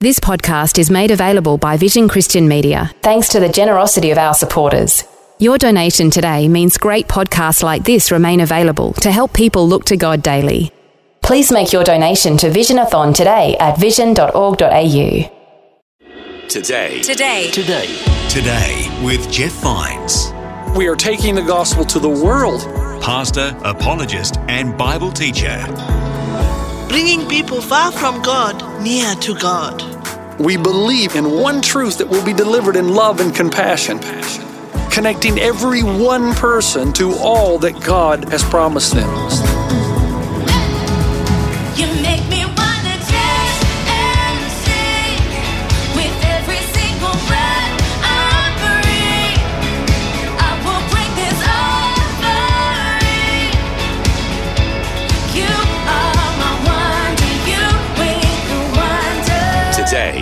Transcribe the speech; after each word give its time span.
This 0.00 0.20
podcast 0.20 0.78
is 0.78 0.92
made 0.92 1.10
available 1.10 1.58
by 1.58 1.76
Vision 1.76 2.06
Christian 2.08 2.46
Media 2.46 2.92
thanks 3.02 3.28
to 3.30 3.40
the 3.40 3.48
generosity 3.48 4.12
of 4.12 4.18
our 4.18 4.32
supporters. 4.32 5.02
Your 5.40 5.58
donation 5.58 6.08
today 6.08 6.46
means 6.46 6.78
great 6.78 7.08
podcasts 7.08 7.64
like 7.64 7.82
this 7.82 8.12
remain 8.12 8.38
available 8.38 8.92
to 8.94 9.10
help 9.10 9.32
people 9.32 9.66
look 9.66 9.84
to 9.86 9.96
God 9.96 10.22
daily. 10.22 10.70
Please 11.20 11.50
make 11.50 11.72
your 11.72 11.82
donation 11.82 12.36
to 12.36 12.48
Visionathon 12.48 13.12
today 13.12 13.56
at 13.58 13.76
vision.org.au. 13.78 15.34
Today. 16.48 17.02
Today. 17.02 17.50
Today, 17.50 17.86
Today 18.28 19.00
with 19.04 19.28
Jeff 19.32 19.52
Vines, 19.54 20.32
we 20.76 20.86
are 20.86 20.94
taking 20.96 21.34
the 21.34 21.42
gospel 21.42 21.84
to 21.86 21.98
the 21.98 22.08
world. 22.08 22.60
pastor, 23.02 23.52
apologist, 23.64 24.36
and 24.48 24.78
Bible 24.78 25.10
teacher. 25.10 25.58
Bringing 27.00 27.28
people 27.28 27.60
far 27.60 27.92
from 27.92 28.20
God 28.22 28.82
near 28.82 29.14
to 29.14 29.32
God. 29.36 29.84
We 30.40 30.56
believe 30.56 31.14
in 31.14 31.30
one 31.30 31.62
truth 31.62 31.96
that 31.98 32.08
will 32.08 32.24
be 32.24 32.32
delivered 32.32 32.74
in 32.74 32.92
love 32.92 33.20
and 33.20 33.32
compassion, 33.32 34.00
connecting 34.90 35.38
every 35.38 35.84
one 35.84 36.34
person 36.34 36.92
to 36.94 37.12
all 37.20 37.56
that 37.60 37.80
God 37.84 38.28
has 38.30 38.42
promised 38.42 38.94
them. 38.94 39.57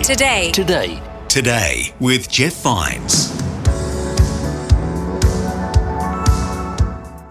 Today. 0.06 0.52
Today. 0.52 1.02
Today, 1.26 1.26
Today 1.26 1.94
with 1.98 2.30
Jeff 2.30 2.62
Vines. 2.62 3.32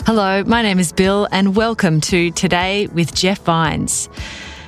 Hello, 0.06 0.44
my 0.44 0.62
name 0.62 0.78
is 0.78 0.92
Bill, 0.92 1.26
and 1.31 1.56
welcome 1.56 2.02
to 2.02 2.31
Today 2.31 2.88
with 2.88 3.16
Jeff 3.16 3.40
Vines. 3.40 4.09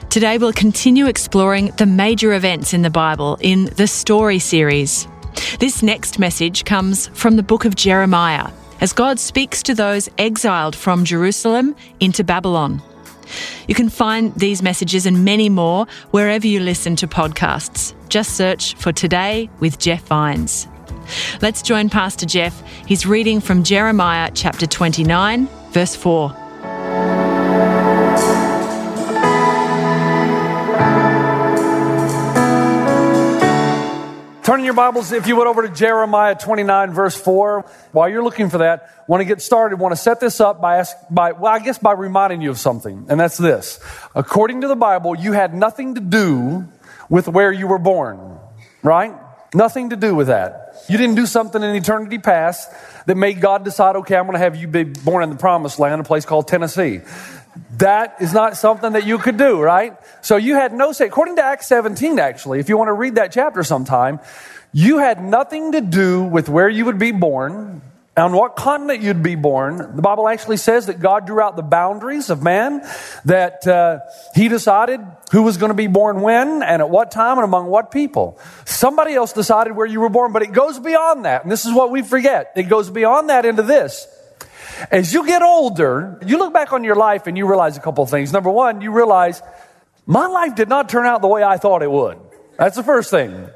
Today, 0.10 0.38
we'll 0.38 0.54
continue 0.54 1.08
exploring 1.08 1.74
the 1.76 1.86
major 1.86 2.34
events 2.34 2.74
in 2.74 2.82
the 2.82 2.90
Bible 2.90 3.38
in 3.42 3.66
the 3.76 3.88
Story 3.88 4.40
series. 4.40 5.06
This 5.60 5.84
next 5.84 6.18
message 6.18 6.64
comes 6.64 7.08
from 7.08 7.36
the 7.36 7.44
book 7.44 7.66
of 7.66 7.76
Jeremiah 7.76 8.50
as 8.80 8.94
God 8.94 9.20
speaks 9.20 9.62
to 9.64 9.76
those 9.76 10.08
exiled 10.18 10.78
from 10.78 11.04
Jerusalem 11.04 11.76
into 12.00 12.24
Babylon. 12.24 12.82
You 13.68 13.76
can 13.76 13.90
find 13.90 14.34
these 14.36 14.62
messages 14.62 15.06
and 15.06 15.26
many 15.26 15.50
more 15.50 15.86
wherever 16.12 16.48
you 16.48 16.60
listen 16.60 16.96
to 16.98 17.08
podcasts. 17.08 17.94
Just 18.10 18.36
search 18.36 18.76
for 18.76 18.92
Today 18.92 19.50
with 19.60 19.80
Jeff 19.80 20.04
Vines. 20.04 20.68
Let's 21.42 21.62
join 21.62 21.90
Pastor 21.90 22.26
Jeff. 22.26 22.62
He's 22.86 23.06
reading 23.06 23.40
from 23.40 23.64
Jeremiah 23.64 24.32
chapter 24.34 24.68
29, 24.68 25.48
verse 25.72 25.96
4. 25.96 26.47
Turn 34.48 34.62
in 34.62 34.66
your 34.66 34.76
Bibles, 34.76 35.12
if 35.12 35.28
you 35.28 35.36
would, 35.36 35.46
over 35.48 35.68
to 35.68 35.68
Jeremiah 35.68 36.34
29, 36.34 36.94
verse 36.94 37.20
4. 37.20 37.70
While 37.92 38.08
you're 38.08 38.24
looking 38.24 38.50
for 38.50 38.60
that, 38.60 39.04
want 39.06 39.20
to 39.20 39.26
get 39.26 39.42
started, 39.42 39.78
want 39.78 39.92
to 39.92 39.98
set 39.98 40.22
this 40.22 40.40
up 40.40 40.62
by, 40.62 40.78
ask, 40.78 40.96
by, 41.12 41.34
well, 41.34 41.52
I 41.52 41.60
guess 41.60 41.78
by 41.78 41.92
reminding 41.92 42.42
you 42.42 42.50
of 42.50 42.58
something, 42.58 43.08
and 43.10 43.20
that's 43.20 43.36
this. 43.36 43.78
According 44.16 44.62
to 44.62 44.70
the 44.70 44.76
Bible, 44.78 45.18
you 45.18 45.34
had 45.34 45.54
nothing 45.54 45.96
to 45.96 46.00
do 46.00 46.66
with 47.10 47.28
where 47.28 47.52
you 47.52 47.68
were 47.68 47.78
born, 47.78 48.40
right? 48.84 49.14
Nothing 49.54 49.90
to 49.90 49.98
do 49.98 50.16
with 50.16 50.28
that. 50.28 50.76
You 50.88 50.98
didn't 50.98 51.16
do 51.16 51.26
something 51.26 51.62
in 51.62 51.76
eternity 51.76 52.18
past 52.18 52.72
that 53.06 53.18
made 53.18 53.42
God 53.42 53.66
decide, 53.66 53.98
okay, 53.98 54.16
I'm 54.16 54.28
going 54.28 54.36
to 54.36 54.40
have 54.40 54.56
you 54.56 54.70
be 54.70 54.86
born 54.86 55.24
in 55.24 55.30
the 55.30 55.36
promised 55.36 55.78
land, 55.78 56.00
a 56.00 56.06
place 56.06 56.24
called 56.24 56.48
Tennessee. 56.48 57.02
That 57.78 58.18
is 58.20 58.34
not 58.34 58.58
something 58.58 58.94
that 58.94 59.06
you 59.06 59.18
could 59.18 59.38
do, 59.38 59.60
right? 59.60 59.98
So 60.22 60.38
you 60.38 60.56
had 60.56 60.74
no 60.74 60.92
say. 60.92 61.08
According 61.08 61.38
to 61.38 61.44
Acts 61.44 61.68
17, 61.68 62.20
actually, 62.20 62.60
if 62.60 62.70
you 62.70 62.78
want 62.78 62.90
to 62.90 62.94
read 62.94 63.16
that 63.16 63.32
chapter 63.32 63.64
sometime, 63.64 64.20
you 64.74 64.98
had 64.98 65.24
nothing 65.24 65.72
to 65.74 65.82
do 65.82 66.24
with 66.24 66.50
where 66.50 66.70
you 66.70 66.86
would 66.86 67.00
be 67.00 67.12
born, 67.12 67.82
on 68.18 68.34
what 68.34 68.56
continent 68.56 69.04
you'd 69.04 69.22
be 69.22 69.36
born. 69.36 69.96
The 69.96 70.02
Bible 70.02 70.28
actually 70.28 70.58
says 70.58 70.88
that 70.88 71.00
God 71.00 71.28
drew 71.28 71.40
out 71.40 71.56
the 71.56 71.62
boundaries 71.62 72.30
of 72.30 72.42
man, 72.42 72.82
that 73.26 73.66
uh, 73.68 74.00
He 74.34 74.50
decided 74.50 75.00
who 75.32 75.44
was 75.44 75.58
going 75.58 75.70
to 75.70 75.76
be 75.76 75.88
born 75.88 76.22
when 76.22 76.64
and 76.64 76.82
at 76.82 76.90
what 76.90 77.12
time 77.12 77.38
and 77.38 77.46
among 77.46 77.68
what 77.68 77.92
people. 77.92 78.40
Somebody 78.66 79.14
else 79.14 79.34
decided 79.34 79.76
where 79.76 79.86
you 79.86 80.02
were 80.02 80.10
born, 80.10 80.34
but 80.34 80.42
it 80.42 80.52
goes 80.52 80.80
beyond 80.80 81.26
that. 81.26 81.44
And 81.44 81.52
this 81.52 81.66
is 81.66 81.74
what 81.74 81.92
we 81.92 82.02
forget. 82.02 82.54
It 82.56 82.64
goes 82.64 82.90
beyond 82.90 83.30
that 83.30 83.46
into 83.46 83.62
this. 83.62 84.08
As 84.92 85.14
you 85.14 85.26
get 85.26 85.42
older, 85.42 86.20
you 86.26 86.38
look 86.38 86.54
back 86.54 86.74
on 86.74 86.84
your 86.84 86.96
life 86.96 87.28
and 87.28 87.38
you 87.38 87.48
realize 87.48 87.78
a 87.78 87.82
couple 87.82 88.04
of 88.04 88.10
things. 88.10 88.32
Number 88.32 88.50
one, 88.50 88.82
you 88.82 88.92
realize 88.92 89.42
my 90.06 90.28
life 90.28 90.56
did 90.56 90.70
not 90.70 90.90
turn 90.90 91.06
out 91.06 91.22
the 91.22 91.28
way 91.28 91.44
I 91.44 91.58
thought 91.58 91.84
it 91.84 91.92
would. 91.92 92.18
That's 92.58 92.76
the 92.76 92.84
first 92.84 93.12
thing. 93.12 93.50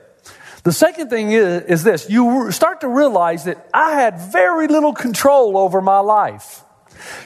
The 0.64 0.72
second 0.72 1.10
thing 1.10 1.32
is, 1.32 1.64
is 1.64 1.84
this 1.84 2.10
you 2.10 2.52
start 2.52 2.82
to 2.82 2.88
realize 2.88 3.46
that 3.46 3.68
I 3.74 3.94
had 3.94 4.20
very 4.32 4.68
little 4.68 4.94
control 4.94 5.58
over 5.58 5.82
my 5.82 6.00
life. 6.00 6.64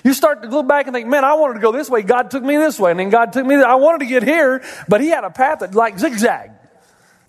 You 0.04 0.14
start 0.14 0.42
to 0.44 0.48
look 0.48 0.68
back 0.68 0.88
and 0.88 0.94
think, 0.94 1.08
man, 1.08 1.26
I 1.26 1.34
wanted 1.34 1.56
to 1.56 1.60
go 1.60 1.72
this 1.74 1.90
way. 1.90 2.02
God 2.02 2.32
took 2.32 2.44
me 2.44 2.56
this 2.56 2.80
way. 2.80 2.92
And 2.92 3.00
then 3.00 3.10
God 3.10 3.34
took 3.34 3.46
me, 3.46 3.56
I 3.56 3.76
wanted 3.76 4.00
to 4.00 4.06
get 4.06 4.24
here, 4.24 4.64
but 4.88 5.02
He 5.02 5.10
had 5.10 5.26
a 5.26 5.30
path 5.30 5.60
that 5.60 5.76
like 5.76 6.00
zigzag. 6.00 6.52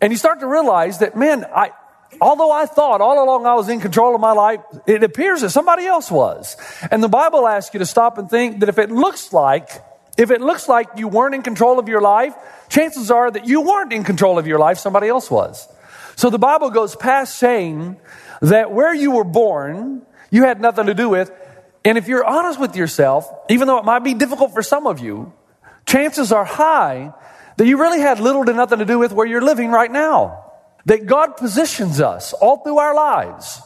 And 0.00 0.12
you 0.12 0.16
start 0.16 0.40
to 0.40 0.46
realize 0.46 0.98
that, 0.98 1.16
man, 1.16 1.44
I, 1.44 1.70
although 2.20 2.50
I 2.50 2.66
thought 2.66 3.00
all 3.00 3.22
along 3.22 3.46
I 3.46 3.54
was 3.54 3.68
in 3.68 3.80
control 3.80 4.14
of 4.14 4.20
my 4.20 4.32
life, 4.32 4.60
it 4.86 5.02
appears 5.02 5.40
that 5.42 5.50
somebody 5.50 5.86
else 5.86 6.10
was. 6.10 6.56
And 6.90 7.02
the 7.02 7.08
Bible 7.08 7.46
asks 7.46 7.74
you 7.74 7.78
to 7.78 7.86
stop 7.86 8.18
and 8.18 8.28
think 8.28 8.60
that 8.60 8.68
if 8.68 8.78
it 8.78 8.90
looks 8.90 9.32
like, 9.32 9.68
if 10.16 10.30
it 10.30 10.40
looks 10.40 10.68
like 10.68 10.88
you 10.96 11.08
weren't 11.08 11.34
in 11.34 11.42
control 11.42 11.78
of 11.78 11.88
your 11.88 12.00
life, 12.00 12.34
chances 12.68 13.10
are 13.10 13.30
that 13.30 13.46
you 13.46 13.60
weren't 13.60 13.92
in 13.92 14.04
control 14.04 14.38
of 14.38 14.46
your 14.46 14.58
life, 14.58 14.78
somebody 14.78 15.08
else 15.08 15.30
was. 15.30 15.68
So 16.16 16.30
the 16.30 16.38
Bible 16.38 16.70
goes 16.70 16.96
past 16.96 17.36
saying 17.36 17.96
that 18.40 18.72
where 18.72 18.94
you 18.94 19.10
were 19.10 19.24
born, 19.24 20.02
you 20.30 20.44
had 20.44 20.60
nothing 20.60 20.86
to 20.86 20.94
do 20.94 21.08
with. 21.08 21.30
And 21.84 21.98
if 21.98 22.08
you're 22.08 22.24
honest 22.24 22.58
with 22.58 22.74
yourself, 22.74 23.30
even 23.48 23.68
though 23.68 23.78
it 23.78 23.84
might 23.84 24.04
be 24.04 24.14
difficult 24.14 24.52
for 24.52 24.62
some 24.62 24.86
of 24.86 24.98
you, 24.98 25.32
chances 25.84 26.32
are 26.32 26.44
high 26.44 27.12
that 27.56 27.66
you 27.66 27.78
really 27.78 28.00
had 28.00 28.20
little 28.20 28.44
to 28.44 28.52
nothing 28.52 28.78
to 28.80 28.84
do 28.84 28.98
with 28.98 29.12
where 29.12 29.26
you're 29.26 29.42
living 29.42 29.70
right 29.70 29.90
now. 29.90 30.45
That 30.86 31.06
God 31.06 31.36
positions 31.36 32.00
us 32.00 32.32
all 32.32 32.58
through 32.58 32.78
our 32.78 32.94
lives, 32.94 33.60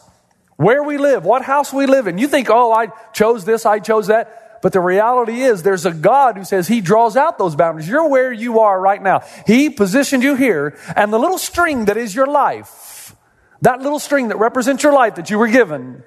where 0.56 0.82
we 0.82 0.98
live, 0.98 1.24
what 1.24 1.42
house 1.42 1.72
we 1.72 1.86
live 1.86 2.06
in. 2.06 2.18
You 2.18 2.28
think, 2.28 2.48
oh, 2.50 2.72
I 2.72 2.88
chose 3.12 3.44
this, 3.44 3.64
I 3.64 3.78
chose 3.78 4.08
that. 4.08 4.60
But 4.62 4.72
the 4.72 4.80
reality 4.80 5.40
is, 5.40 5.62
there's 5.62 5.86
a 5.86 5.92
God 5.92 6.36
who 6.36 6.44
says 6.44 6.68
He 6.68 6.80
draws 6.80 7.16
out 7.16 7.38
those 7.38 7.56
boundaries. 7.56 7.88
You're 7.88 8.08
where 8.08 8.32
you 8.32 8.60
are 8.60 8.78
right 8.78 9.02
now. 9.02 9.22
He 9.46 9.70
positioned 9.70 10.22
you 10.22 10.34
here, 10.34 10.78
and 10.96 11.12
the 11.12 11.18
little 11.18 11.38
string 11.38 11.86
that 11.86 11.96
is 11.96 12.14
your 12.14 12.26
life, 12.26 13.16
that 13.62 13.80
little 13.80 13.98
string 13.98 14.28
that 14.28 14.38
represents 14.38 14.82
your 14.82 14.92
life 14.92 15.14
that 15.14 15.30
you 15.30 15.38
were 15.38 15.48
given, 15.48 16.02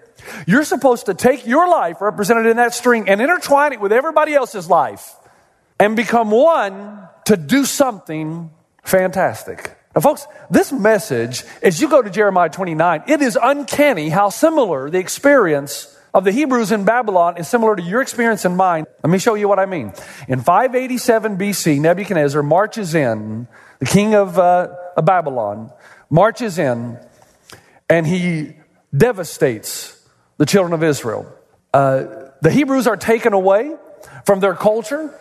you're 0.47 0.63
supposed 0.63 1.07
to 1.07 1.13
take 1.13 1.45
your 1.45 1.67
life 1.67 2.01
represented 2.01 2.45
in 2.45 2.57
that 2.57 2.73
string 2.73 3.09
and 3.09 3.21
intertwine 3.21 3.73
it 3.73 3.81
with 3.81 3.91
everybody 3.91 4.33
else's 4.33 4.69
life 4.69 5.15
and 5.79 5.95
become 5.95 6.31
one 6.31 7.07
to 7.25 7.35
do 7.35 7.65
something 7.65 8.51
fantastic. 8.83 9.75
Now, 9.95 10.01
folks, 10.01 10.25
this 10.49 10.71
message, 10.71 11.43
as 11.61 11.79
you 11.79 11.87
go 11.87 12.01
to 12.01 12.09
Jeremiah 12.09 12.49
29, 12.49 13.03
it 13.07 13.21
is 13.21 13.37
uncanny 13.41 14.09
how 14.09 14.29
similar 14.29 14.89
the 14.89 14.97
experience 14.97 15.95
of 16.13 16.23
the 16.23 16.31
Hebrews 16.31 16.71
in 16.71 16.83
Babylon 16.83 17.37
is 17.37 17.47
similar 17.47 17.75
to 17.75 17.81
your 17.81 18.01
experience 18.01 18.45
and 18.45 18.57
mine. 18.57 18.85
Let 19.03 19.09
me 19.09 19.19
show 19.19 19.35
you 19.35 19.47
what 19.47 19.59
I 19.59 19.65
mean. 19.65 19.93
In 20.27 20.41
587 20.41 21.37
BC, 21.37 21.79
Nebuchadnezzar 21.79 22.41
marches 22.41 22.95
in, 22.95 23.47
the 23.79 23.85
king 23.85 24.15
of, 24.15 24.37
uh, 24.39 24.69
of 24.97 25.05
Babylon, 25.05 25.71
marches 26.09 26.57
in, 26.57 26.97
and 27.89 28.07
he 28.07 28.55
devastates 28.95 29.99
the 30.37 30.45
children 30.45 30.73
of 30.73 30.83
Israel. 30.83 31.31
Uh, 31.73 32.29
the 32.41 32.51
Hebrews 32.51 32.87
are 32.87 32.97
taken 32.97 33.33
away 33.33 33.75
from 34.25 34.39
their 34.39 34.53
culture. 34.53 35.13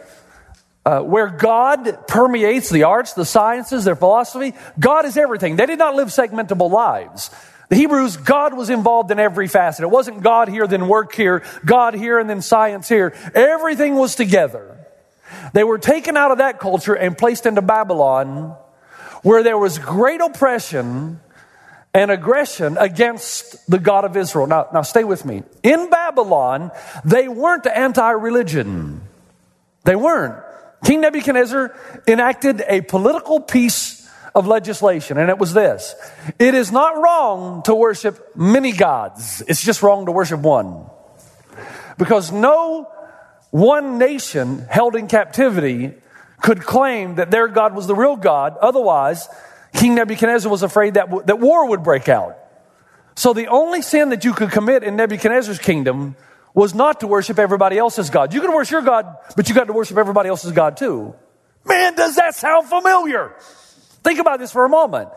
Uh, 0.85 1.01
where 1.01 1.29
God 1.29 2.09
permeates 2.09 2.69
the 2.69 2.83
arts, 2.83 3.13
the 3.13 3.25
sciences, 3.25 3.85
their 3.85 3.95
philosophy, 3.95 4.53
God 4.81 5.05
is 5.05 5.17
everything. 5.17 5.55
They 5.55 5.67
did 5.67 5.79
not 5.79 5.95
live 5.95 6.09
segmentable 6.09 6.71
lives. 6.71 7.31
The 7.69 7.77
Hebrews, 7.77 8.17
God 8.17 8.55
was 8.55 8.69
involved 8.69 9.11
in 9.13 9.19
every 9.19 9.47
facet. 9.49 9.85
It 9.85 9.91
wasn't 9.91 10.23
God 10.23 10.49
here, 10.49 10.67
then 10.67 10.89
work 10.89 11.15
here, 11.15 11.45
God 11.65 11.95
here, 11.95 12.19
and 12.19 12.29
then 12.29 12.43
science 12.43 12.89
here. 12.89 13.15
Everything 13.35 13.95
was 13.95 14.17
together. 14.17 14.77
They 15.55 15.65
were 15.65 15.79
taken 15.79 16.17
out 16.17 16.33
of 16.33 16.39
that 16.39 16.59
culture 16.59 16.95
and 16.95 17.17
placed 17.17 17.47
into 17.47 17.63
Babylon, 17.63 18.57
where 19.23 19.43
there 19.43 19.57
was 19.57 19.79
great 19.79 20.21
oppression 20.21 21.21
and 21.95 22.11
aggression 22.11 22.77
against 22.79 23.71
the 23.71 23.79
God 23.79 24.05
of 24.05 24.17
Israel. 24.17 24.47
Now, 24.47 24.69
now 24.75 24.83
stay 24.83 25.05
with 25.05 25.25
me. 25.25 25.43
In 25.63 25.91
Babylon, 25.91 26.73
they 27.05 27.29
weren't 27.29 27.67
anti 27.67 28.11
religion. 28.11 29.01
They 29.85 29.97
weren't. 29.97 30.43
King 30.85 31.01
Nebuchadnezzar 31.01 31.75
enacted 32.07 32.63
a 32.67 32.81
political 32.81 33.41
piece 33.41 34.09
of 34.35 34.47
legislation, 34.47 35.19
and 35.19 35.31
it 35.31 35.39
was 35.39 35.53
this 35.53 35.95
It 36.39 36.55
is 36.55 36.73
not 36.73 36.97
wrong 36.97 37.63
to 37.65 37.75
worship 37.75 38.37
many 38.37 38.73
gods, 38.73 39.43
it's 39.47 39.63
just 39.63 39.83
wrong 39.83 40.07
to 40.07 40.13
worship 40.13 40.41
one. 40.41 40.87
Because 41.99 42.33
no 42.33 42.91
one 43.51 43.99
nation 43.99 44.67
held 44.71 44.97
in 44.97 45.07
captivity 45.07 45.93
could 46.41 46.63
claim 46.63 47.17
that 47.17 47.31
their 47.31 47.47
God 47.49 47.75
was 47.75 47.87
the 47.87 47.95
real 47.95 48.17
God. 48.17 48.57
Otherwise, 48.61 49.29
King 49.75 49.95
Nebuchadnezzar 49.95 50.51
was 50.51 50.63
afraid 50.63 50.95
that, 50.95 51.27
that 51.27 51.39
war 51.39 51.69
would 51.69 51.83
break 51.83 52.09
out. 52.09 52.37
So 53.15 53.33
the 53.33 53.47
only 53.49 53.83
sin 53.83 54.09
that 54.09 54.25
you 54.25 54.33
could 54.33 54.51
commit 54.51 54.83
in 54.83 54.97
Nebuchadnezzar's 54.97 55.59
kingdom 55.59 56.17
was 56.55 56.75
not 56.75 57.01
to 57.01 57.07
worship 57.07 57.39
everybody 57.39 57.79
else's 57.79 58.11
God. 58.11 58.35
You 58.35 58.41
can 58.41 58.53
worship 58.53 58.73
your 58.73 58.83
God, 58.83 59.17
but 59.37 59.49
you 59.49 59.55
got 59.55 59.69
to 59.69 59.73
worship 59.73 59.97
everybody 59.97 60.29
else's 60.29 60.53
God 60.53 60.77
too. 60.77 61.15
Man, 61.65 61.95
does 61.95 62.17
that 62.17 62.35
sound 62.35 62.69
familiar? 62.69 63.35
Think 64.03 64.19
about 64.19 64.39
this 64.39 64.53
for 64.53 64.65
a 64.65 64.69
moment. 64.69 65.11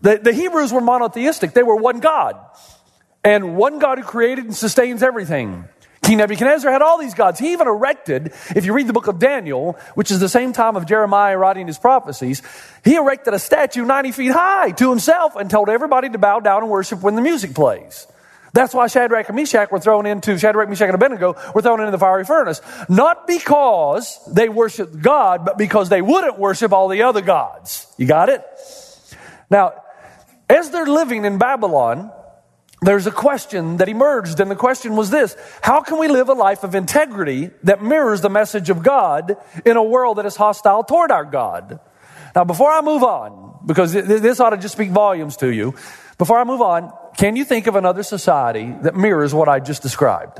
The, 0.00 0.18
the 0.18 0.32
Hebrews 0.32 0.72
were 0.72 0.80
monotheistic. 0.80 1.52
They 1.52 1.62
were 1.62 1.76
one 1.76 2.00
God. 2.00 2.36
And 3.22 3.56
one 3.56 3.78
God 3.78 3.98
who 3.98 4.04
created 4.04 4.44
and 4.44 4.56
sustains 4.56 5.02
everything. 5.02 5.64
King 6.02 6.18
Nebuchadnezzar 6.18 6.72
had 6.72 6.80
all 6.80 6.98
these 6.98 7.12
gods. 7.12 7.38
He 7.38 7.52
even 7.52 7.66
erected, 7.66 8.32
if 8.56 8.64
you 8.64 8.72
read 8.72 8.86
the 8.86 8.92
book 8.92 9.08
of 9.08 9.18
Daniel, 9.18 9.76
which 9.94 10.10
is 10.10 10.20
the 10.20 10.28
same 10.28 10.54
time 10.54 10.76
of 10.76 10.86
Jeremiah 10.86 11.36
writing 11.36 11.66
his 11.66 11.78
prophecies, 11.78 12.40
he 12.84 12.94
erected 12.94 13.34
a 13.34 13.38
statue 13.38 13.84
90 13.84 14.12
feet 14.12 14.32
high 14.32 14.70
to 14.70 14.88
himself 14.88 15.36
and 15.36 15.50
told 15.50 15.68
everybody 15.68 16.08
to 16.08 16.16
bow 16.16 16.40
down 16.40 16.62
and 16.62 16.70
worship 16.70 17.02
when 17.02 17.14
the 17.14 17.20
music 17.20 17.54
plays. 17.54 18.06
That's 18.58 18.74
why 18.74 18.88
Shadrach 18.88 19.28
and 19.28 19.36
Meshach 19.36 19.70
were 19.70 19.78
thrown 19.78 20.04
into, 20.04 20.36
Shadrach, 20.36 20.68
Meshach, 20.68 20.88
and 20.88 20.96
Abednego 20.96 21.36
were 21.54 21.62
thrown 21.62 21.78
into 21.78 21.92
the 21.92 21.98
fiery 21.98 22.24
furnace. 22.24 22.60
Not 22.88 23.28
because 23.28 24.18
they 24.26 24.48
worshiped 24.48 25.00
God, 25.00 25.44
but 25.44 25.56
because 25.56 25.90
they 25.90 26.02
wouldn't 26.02 26.40
worship 26.40 26.72
all 26.72 26.88
the 26.88 27.02
other 27.02 27.20
gods. 27.20 27.86
You 27.98 28.08
got 28.08 28.30
it? 28.30 28.42
Now, 29.48 29.74
as 30.50 30.70
they're 30.70 30.88
living 30.88 31.24
in 31.24 31.38
Babylon, 31.38 32.10
there's 32.82 33.06
a 33.06 33.12
question 33.12 33.76
that 33.76 33.88
emerged, 33.88 34.40
and 34.40 34.50
the 34.50 34.56
question 34.56 34.96
was 34.96 35.08
this 35.10 35.36
How 35.62 35.80
can 35.80 36.00
we 36.00 36.08
live 36.08 36.28
a 36.28 36.32
life 36.32 36.64
of 36.64 36.74
integrity 36.74 37.50
that 37.62 37.80
mirrors 37.80 38.22
the 38.22 38.28
message 38.28 38.70
of 38.70 38.82
God 38.82 39.36
in 39.64 39.76
a 39.76 39.84
world 39.84 40.18
that 40.18 40.26
is 40.26 40.34
hostile 40.34 40.82
toward 40.82 41.12
our 41.12 41.24
God? 41.24 41.78
Now, 42.34 42.42
before 42.42 42.72
I 42.72 42.80
move 42.80 43.04
on, 43.04 43.60
because 43.64 43.92
this 43.92 44.40
ought 44.40 44.50
to 44.50 44.56
just 44.56 44.74
speak 44.74 44.90
volumes 44.90 45.36
to 45.36 45.48
you, 45.48 45.76
before 46.18 46.40
I 46.40 46.42
move 46.42 46.60
on, 46.60 46.92
can 47.18 47.34
you 47.34 47.44
think 47.44 47.66
of 47.66 47.74
another 47.74 48.04
society 48.04 48.72
that 48.82 48.94
mirrors 48.94 49.34
what 49.34 49.48
I 49.48 49.58
just 49.58 49.82
described? 49.82 50.38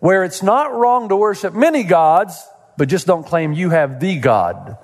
Where 0.00 0.24
it's 0.24 0.42
not 0.42 0.74
wrong 0.74 1.08
to 1.10 1.16
worship 1.16 1.54
many 1.54 1.84
gods, 1.84 2.44
but 2.76 2.88
just 2.88 3.06
don't 3.06 3.24
claim 3.24 3.52
you 3.52 3.70
have 3.70 4.00
the 4.00 4.18
God. 4.18 4.76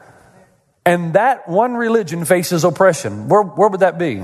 And 0.87 1.15
that 1.15 1.49
one 1.49 1.75
religion 1.75 2.25
faces 2.25 2.63
oppression. 2.63 3.29
Where, 3.29 3.43
where 3.43 3.69
would 3.69 3.81
that 3.81 3.99
be? 3.99 4.23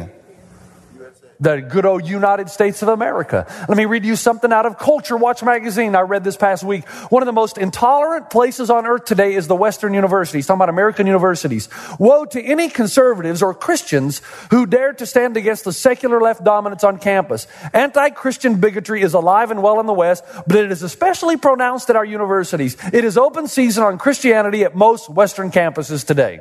The 1.41 1.61
good 1.61 1.87
old 1.87 2.07
United 2.07 2.51
States 2.51 2.83
of 2.83 2.89
America. 2.89 3.47
Let 3.69 3.79
me 3.79 3.87
read 3.87 4.05
you 4.05 4.15
something 4.15 4.53
out 4.53 4.67
of 4.67 4.79
Culture 4.79 5.17
Watch 5.17 5.43
magazine 5.43 5.97
I 5.97 6.03
read 6.03 6.23
this 6.23 6.37
past 6.37 6.63
week. 6.63 6.87
One 7.09 7.23
of 7.23 7.27
the 7.27 7.33
most 7.33 7.57
intolerant 7.57 8.31
places 8.31 8.69
on 8.69 8.87
earth 8.87 9.07
today 9.07 9.35
is 9.35 9.47
the 9.47 9.57
Western 9.57 9.95
universities, 9.95 10.47
talking 10.47 10.59
about 10.59 10.69
American 10.69 11.07
universities. 11.07 11.69
Woe 11.99 12.27
to 12.27 12.43
any 12.43 12.69
conservatives 12.69 13.43
or 13.43 13.55
Christians 13.55 14.21
who 14.51 14.67
dare 14.67 14.93
to 14.93 15.07
stand 15.07 15.37
against 15.37 15.65
the 15.65 15.73
secular 15.73 16.21
left 16.21 16.45
dominance 16.45 16.85
on 16.85 16.99
campus. 16.99 17.47
Anti-Christian 17.73 18.61
bigotry 18.61 19.01
is 19.03 19.15
alive 19.15 19.51
and 19.51 19.63
well 19.63 19.81
in 19.81 19.87
the 19.87 19.95
West, 19.95 20.25
but 20.47 20.57
it 20.57 20.71
is 20.71 20.83
especially 20.83 21.39
pronounced 21.39 21.89
at 21.89 21.97
our 21.97 22.05
universities. 22.05 22.77
It 22.93 23.05
is 23.05 23.17
open 23.17 23.49
season 23.49 23.83
on 23.83 23.97
Christianity 23.97 24.65
at 24.65 24.77
most 24.77 25.09
Western 25.09 25.51
campuses 25.51 26.07
today. 26.07 26.41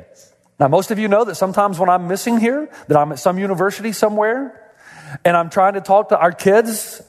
Now, 0.58 0.68
most 0.68 0.90
of 0.90 0.98
you 0.98 1.08
know 1.08 1.24
that 1.24 1.36
sometimes 1.36 1.78
when 1.78 1.88
I'm 1.88 2.06
missing 2.06 2.38
here, 2.38 2.68
that 2.88 2.96
I'm 2.98 3.12
at 3.12 3.18
some 3.18 3.38
university 3.38 3.92
somewhere, 3.92 4.69
and 5.24 5.36
I'm 5.36 5.50
trying 5.50 5.74
to 5.74 5.80
talk 5.80 6.10
to 6.10 6.18
our 6.18 6.32
kids 6.32 7.02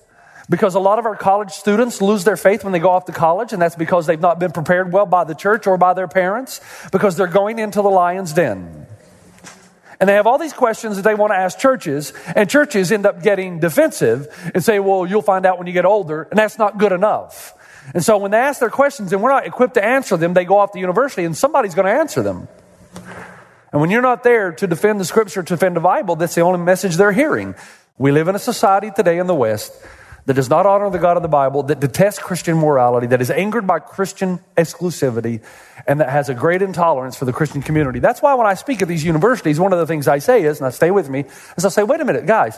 because 0.50 0.76
a 0.76 0.80
lot 0.80 1.00
of 1.00 1.06
our 1.06 1.16
college 1.16 1.52
students 1.52 2.02
lose 2.02 2.24
their 2.24 2.38
faith 2.38 2.64
when 2.64 2.74
they 2.74 2.80
go 2.80 2.90
off 2.90 3.06
to 3.06 3.12
college, 3.12 3.54
and 3.54 3.62
that's 3.62 3.76
because 3.76 4.06
they've 4.06 4.20
not 4.20 4.38
been 4.38 4.52
prepared 4.52 4.92
well 4.92 5.06
by 5.06 5.24
the 5.24 5.34
church 5.34 5.66
or 5.66 5.78
by 5.78 5.94
their 5.94 6.08
parents 6.08 6.60
because 6.92 7.16
they're 7.16 7.28
going 7.28 7.58
into 7.58 7.82
the 7.82 7.90
lion's 7.90 8.34
den. 8.34 8.86
And 10.00 10.10
they 10.10 10.16
have 10.16 10.26
all 10.26 10.40
these 10.40 10.54
questions 10.54 10.96
that 10.96 11.04
they 11.04 11.14
want 11.14 11.32
to 11.32 11.38
ask 11.38 11.60
churches, 11.60 12.12
and 12.36 12.50
churches 12.50 12.92
end 12.92 13.06
up 13.06 13.22
getting 13.22 13.60
defensive 13.60 14.28
and 14.54 14.64
say, 14.64 14.80
Well, 14.80 15.06
you'll 15.06 15.22
find 15.22 15.46
out 15.46 15.58
when 15.58 15.68
you 15.68 15.74
get 15.74 15.86
older, 15.86 16.24
and 16.24 16.38
that's 16.38 16.58
not 16.58 16.78
good 16.78 16.92
enough. 16.92 17.54
And 17.94 18.04
so 18.04 18.18
when 18.18 18.32
they 18.32 18.38
ask 18.38 18.60
their 18.60 18.70
questions 18.70 19.12
and 19.12 19.22
we're 19.22 19.32
not 19.32 19.46
equipped 19.46 19.76
to 19.76 19.84
answer 19.84 20.18
them, 20.18 20.34
they 20.34 20.46
go 20.46 20.58
off 20.58 20.72
to 20.74 20.80
university 20.80 21.24
and 21.24 21.36
somebody's 21.36 21.76
going 21.76 21.88
to 21.88 22.00
answer 22.00 22.22
them. 22.22 22.48
And 23.72 23.80
when 23.80 23.90
you're 23.90 24.02
not 24.02 24.24
there 24.24 24.52
to 24.52 24.68
defend 24.68 25.00
the 25.00 25.06
scripture, 25.06 25.42
to 25.42 25.54
defend 25.56 25.76
the 25.76 25.82
Bible, 25.82 26.16
that's 26.16 26.36
the 26.36 26.42
only 26.42 26.60
message 26.60 26.96
they're 26.96 27.12
hearing. 27.12 27.56
We 28.02 28.12
live 28.12 28.28
in 28.28 28.36
a 28.36 28.40
society 28.40 28.90
today 28.90 29.20
in 29.20 29.28
the 29.28 29.36
West 29.36 29.72
that 30.26 30.34
does 30.34 30.50
not 30.50 30.66
honor 30.66 30.90
the 30.90 30.98
God 30.98 31.18
of 31.18 31.22
the 31.22 31.30
Bible, 31.30 31.62
that 31.62 31.80
detests 31.80 32.18
Christian 32.18 32.58
morality, 32.58 33.06
that 33.06 33.22
is 33.22 33.30
angered 33.30 33.68
by 33.68 33.78
Christian 33.78 34.40
exclusivity, 34.58 35.44
and 35.86 36.00
that 36.00 36.10
has 36.10 36.28
a 36.28 36.34
great 36.34 36.64
intolerance 36.64 37.16
for 37.16 37.26
the 37.26 37.32
Christian 37.32 37.62
community. 37.62 38.00
That's 38.00 38.20
why 38.20 38.34
when 38.34 38.48
I 38.48 38.56
speak 38.56 38.82
at 38.82 38.88
these 38.88 39.06
universities, 39.06 39.60
one 39.60 39.72
of 39.72 39.78
the 39.78 39.86
things 39.86 40.08
I 40.08 40.18
say 40.18 40.42
is, 40.42 40.64
I 40.64 40.72
stay 40.72 40.90
with 40.90 41.12
me, 41.12 41.26
is 41.56 41.64
I 41.64 41.70
say, 41.70 41.84
wait 41.84 42.02
a 42.02 42.06
minute, 42.06 42.26
guys, 42.26 42.58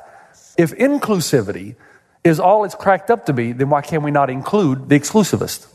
if 0.57 0.71
inclusivity 0.77 1.75
is 2.23 2.39
all 2.39 2.63
it's 2.63 2.75
cracked 2.75 3.11
up 3.11 3.25
to 3.25 3.33
be, 3.33 3.51
then 3.51 3.69
why 3.69 3.81
can't 3.81 4.03
we 4.03 4.11
not 4.11 4.29
include 4.29 4.87
the 4.87 4.97
exclusivist? 4.97 5.67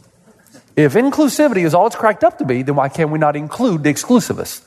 If 0.77 0.95
inclusivity 0.95 1.67
is 1.67 1.75
all 1.75 1.89
it's 1.89 1.97
cracked 1.97 2.25
up 2.25 2.39
to 2.39 2.47
be, 2.47 2.63
then 2.63 2.77
why 2.77 2.89
can't 2.89 3.11
we 3.11 3.19
not 3.19 3.37
include 3.37 3.83
the 3.83 3.93
exclusivist? 3.93 4.67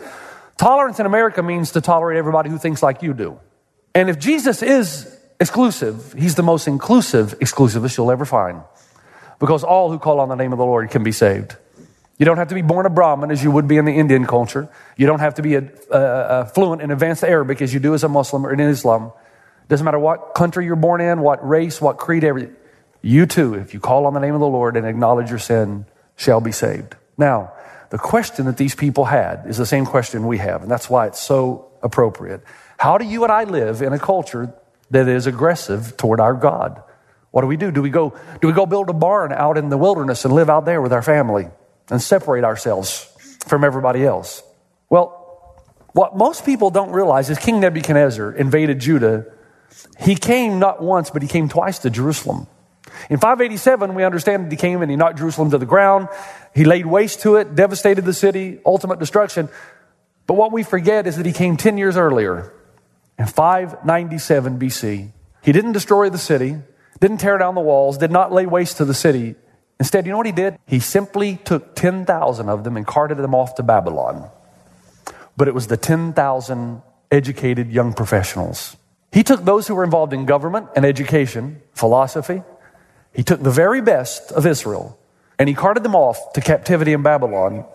Tolerance 0.58 1.00
in 1.00 1.08
America 1.08 1.42
means 1.42 1.72
to 1.72 1.82
tolerate 1.82 2.20
everybody 2.20 2.52
who 2.52 2.60
thinks 2.60 2.84
like 2.84 3.02
you 3.02 3.16
do. 3.16 3.40
And 3.94 4.10
if 4.10 4.20
Jesus 4.20 4.62
is 4.64 5.18
exclusive, 5.40 6.14
he's 6.18 6.36
the 6.36 6.44
most 6.44 6.68
inclusive 6.68 7.38
exclusivist 7.40 7.98
you'll 7.98 8.12
ever 8.12 8.26
find. 8.26 8.62
Because 9.40 9.64
all 9.64 9.92
who 9.92 10.00
call 10.00 10.20
on 10.20 10.30
the 10.30 10.36
name 10.36 10.54
of 10.54 10.60
the 10.60 10.66
Lord 10.66 10.90
can 10.92 11.04
be 11.04 11.12
saved. 11.12 11.56
You 12.18 12.26
don't 12.26 12.38
have 12.38 12.50
to 12.50 12.56
be 12.56 12.62
born 12.62 12.86
a 12.86 12.90
Brahmin 12.90 13.32
as 13.32 13.44
you 13.44 13.50
would 13.50 13.68
be 13.68 13.78
in 13.78 13.86
the 13.86 13.94
Indian 13.94 14.28
culture. 14.28 14.70
You 14.96 15.08
don't 15.08 15.20
have 15.20 15.36
to 15.36 15.42
be 15.42 15.56
a, 15.56 15.72
a, 15.90 16.00
a 16.42 16.46
fluent 16.46 16.84
in 16.84 16.92
advanced 16.92 17.24
Arabic 17.24 17.62
as 17.64 17.74
you 17.74 17.80
do 17.80 17.96
as 17.96 18.04
a 18.04 18.08
Muslim 18.08 18.46
or 18.46 18.54
in 18.54 18.60
Islam. 18.60 19.12
Doesn't 19.68 19.84
matter 19.84 19.98
what 19.98 20.36
country 20.36 20.66
you're 20.66 20.76
born 20.76 21.02
in, 21.02 21.22
what 21.22 21.46
race, 21.48 21.82
what 21.82 21.98
creed, 21.98 22.24
everything. 22.24 22.56
You 23.02 23.26
too, 23.26 23.56
if 23.56 23.74
you 23.74 23.80
call 23.80 24.06
on 24.06 24.14
the 24.14 24.20
name 24.20 24.36
of 24.36 24.40
the 24.40 24.48
Lord 24.48 24.78
and 24.78 24.86
acknowledge 24.86 25.32
your 25.32 25.40
sin, 25.40 25.86
shall 26.16 26.42
be 26.42 26.52
saved. 26.52 26.96
Now, 27.18 27.54
the 27.90 27.98
question 27.98 28.46
that 28.46 28.58
these 28.58 28.76
people 28.76 29.06
had 29.06 29.48
is 29.48 29.58
the 29.58 29.66
same 29.66 29.86
question 29.86 30.28
we 30.28 30.38
have, 30.38 30.62
and 30.62 30.70
that's 30.70 30.90
why 30.90 31.08
it's 31.08 31.20
so 31.20 31.72
appropriate. 31.82 32.44
How 32.82 32.98
do 32.98 33.06
you 33.06 33.22
and 33.22 33.32
I 33.32 33.44
live 33.44 33.84
in 33.84 33.94
a 33.94 34.00
culture 34.00 34.56
that 34.90 35.08
is 35.08 35.28
aggressive 35.28 35.96
toward 35.98 36.20
our 36.20 36.34
God? 36.34 36.82
What 37.30 37.42
do 37.42 37.48
we 37.48 37.56
do? 37.56 37.70
Do 37.70 37.80
we 37.80 37.92
go, 37.92 38.18
do 38.42 38.48
we 38.48 38.54
go 38.54 38.66
build 38.66 38.90
a 38.90 38.94
barn 38.94 39.32
out 39.32 39.56
in 39.56 39.70
the 39.70 39.78
wilderness 39.78 40.26
and 40.26 40.34
live 40.34 40.50
out 40.50 40.66
there 40.66 40.82
with 40.82 40.92
our 40.92 41.04
family 41.04 41.48
and 41.92 42.02
separate 42.02 42.44
ourselves 42.44 43.08
from 43.46 43.64
everybody 43.64 44.04
else? 44.04 44.42
Well, 44.90 45.10
what 45.94 46.18
most 46.18 46.44
people 46.44 46.72
don't 46.72 46.92
realize 46.92 47.30
is 47.30 47.38
King 47.38 47.60
Nebuchadnezzar 47.60 48.32
invaded 48.32 48.80
Judah. 48.80 49.28
He 50.00 50.16
came 50.16 50.58
not 50.58 50.82
once, 50.82 51.12
but 51.12 51.22
he 51.22 51.28
came 51.28 51.50
twice 51.50 51.78
to 51.86 51.92
Jerusalem. 51.92 52.48
In 53.12 53.20
587, 53.20 53.94
we 53.94 54.04
understand 54.04 54.48
that 54.48 54.52
he 54.52 54.58
came 54.58 54.82
and 54.82 54.90
he 54.90 54.98
knocked 54.98 55.20
Jerusalem 55.20 55.52
to 55.52 55.60
the 55.60 55.68
ground. 55.68 56.08
He 56.56 56.64
laid 56.64 56.88
waste 56.88 57.22
to 57.22 57.36
it, 57.36 57.54
devastated 57.54 58.06
the 58.06 58.14
city, 58.16 58.60
ultimate 58.66 58.98
destruction. 58.98 59.50
But 60.26 60.34
what 60.34 60.52
we 60.52 60.64
forget 60.64 61.06
is 61.06 61.18
that 61.18 61.28
he 61.28 61.32
came 61.32 61.58
10 61.58 61.78
years 61.78 61.96
earlier 61.96 62.52
in 63.18 63.26
597 63.26 64.60
BC. 64.60 65.12
He 65.42 65.52
didn't 65.52 65.72
destroy 65.72 66.10
the 66.10 66.18
city, 66.18 66.58
didn't 67.00 67.20
tear 67.20 67.38
down 67.38 67.56
the 67.56 67.62
walls, 67.62 67.98
did 67.98 68.12
not 68.12 68.32
lay 68.32 68.46
waste 68.46 68.78
to 68.78 68.86
the 68.86 68.94
city. 68.94 69.36
Instead, 69.80 70.06
you 70.06 70.12
know 70.12 70.18
what 70.18 70.28
he 70.28 70.32
did? 70.32 70.58
He 70.68 70.80
simply 70.80 71.38
took 71.44 71.76
10,000 71.76 72.50
of 72.50 72.64
them 72.64 72.78
and 72.78 72.86
carted 72.86 73.18
them 73.18 73.34
off 73.34 73.56
to 73.56 73.64
Babylon. 73.64 74.30
But 75.36 75.48
it 75.48 75.56
was 75.56 75.68
the 75.68 75.78
10,000 75.78 76.82
educated 77.12 77.72
young 77.72 77.94
professionals. 77.94 78.78
He 79.12 79.24
took 79.24 79.44
those 79.44 79.68
who 79.68 79.76
were 79.76 79.84
involved 79.84 80.14
in 80.14 80.26
government 80.26 80.68
and 80.76 80.86
education, 80.86 81.62
philosophy. 81.74 82.44
He 83.14 83.24
took 83.24 83.42
the 83.42 83.52
very 83.52 83.82
best 83.82 84.32
of 84.32 84.46
Israel 84.46 84.98
and 85.38 85.50
he 85.50 85.56
carted 85.56 85.84
them 85.84 85.96
off 85.96 86.34
to 86.34 86.42
captivity 86.42 86.94
in 86.94 87.02
Babylon 87.02 87.66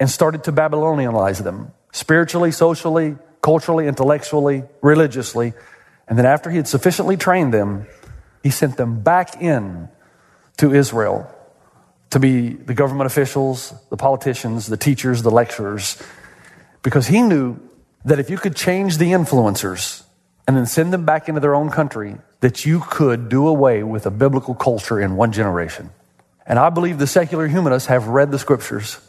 and 0.00 0.10
started 0.10 0.44
to 0.44 0.52
Babylonianize 0.52 1.44
them 1.44 1.72
spiritually, 1.92 2.50
socially, 2.50 3.16
culturally, 3.44 3.86
intellectually, 3.86 4.64
religiously. 4.80 5.52
And 6.08 6.18
then 6.18 6.24
after 6.24 6.48
he 6.48 6.56
had 6.56 6.66
sufficiently 6.66 7.18
trained 7.18 7.52
them, 7.52 7.86
he 8.42 8.48
sent 8.48 8.78
them 8.78 9.02
back 9.02 9.40
in 9.42 9.90
to 10.56 10.72
Israel 10.72 11.30
to 12.08 12.18
be 12.18 12.54
the 12.54 12.72
government 12.72 13.06
officials, 13.06 13.74
the 13.90 13.98
politicians, 13.98 14.66
the 14.66 14.78
teachers, 14.78 15.22
the 15.22 15.30
lecturers, 15.30 16.02
because 16.82 17.08
he 17.08 17.20
knew 17.20 17.60
that 18.06 18.18
if 18.18 18.30
you 18.30 18.38
could 18.38 18.56
change 18.56 18.96
the 18.96 19.12
influencers 19.12 20.04
and 20.48 20.56
then 20.56 20.64
send 20.64 20.90
them 20.90 21.04
back 21.04 21.28
into 21.28 21.40
their 21.40 21.54
own 21.54 21.70
country, 21.70 22.16
that 22.40 22.64
you 22.64 22.80
could 22.80 23.28
do 23.28 23.46
away 23.46 23.82
with 23.82 24.06
a 24.06 24.10
biblical 24.10 24.54
culture 24.54 24.98
in 24.98 25.16
one 25.16 25.32
generation. 25.32 25.90
And 26.46 26.58
I 26.58 26.70
believe 26.70 26.98
the 26.98 27.06
secular 27.06 27.46
humanists 27.46 27.88
have 27.88 28.08
read 28.08 28.30
the 28.30 28.38
scriptures 28.38 29.00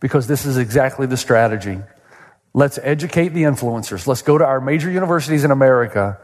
because 0.00 0.26
this 0.26 0.46
is 0.46 0.56
exactly 0.56 1.06
the 1.06 1.16
strategy. 1.16 1.78
Let's 2.54 2.78
educate 2.82 3.30
the 3.30 3.44
influencers. 3.44 4.06
Let's 4.06 4.22
go 4.22 4.36
to 4.36 4.44
our 4.44 4.60
major 4.60 4.90
universities 4.90 5.44
in 5.44 5.50
America. 5.50 6.18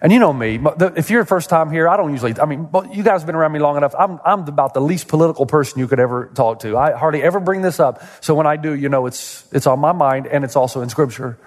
And 0.00 0.12
you 0.12 0.18
know 0.18 0.32
me, 0.32 0.60
if 0.96 1.10
you're 1.10 1.24
first 1.24 1.48
time 1.48 1.70
here, 1.70 1.88
I 1.88 1.96
don't 1.96 2.10
usually, 2.10 2.38
I 2.40 2.44
mean, 2.44 2.68
you 2.92 3.04
guys 3.04 3.20
have 3.20 3.26
been 3.26 3.36
around 3.36 3.52
me 3.52 3.60
long 3.60 3.76
enough. 3.76 3.94
I'm, 3.96 4.18
I'm 4.24 4.40
about 4.48 4.74
the 4.74 4.80
least 4.80 5.06
political 5.06 5.46
person 5.46 5.78
you 5.78 5.86
could 5.86 6.00
ever 6.00 6.30
talk 6.34 6.60
to. 6.60 6.76
I 6.76 6.92
hardly 6.92 7.22
ever 7.22 7.38
bring 7.38 7.62
this 7.62 7.78
up. 7.78 8.02
So 8.20 8.34
when 8.34 8.46
I 8.46 8.56
do, 8.56 8.74
you 8.74 8.88
know, 8.88 9.06
it's, 9.06 9.46
it's 9.52 9.66
on 9.66 9.78
my 9.78 9.92
mind 9.92 10.26
and 10.26 10.44
it's 10.44 10.56
also 10.56 10.82
in 10.82 10.88
scripture. 10.88 11.38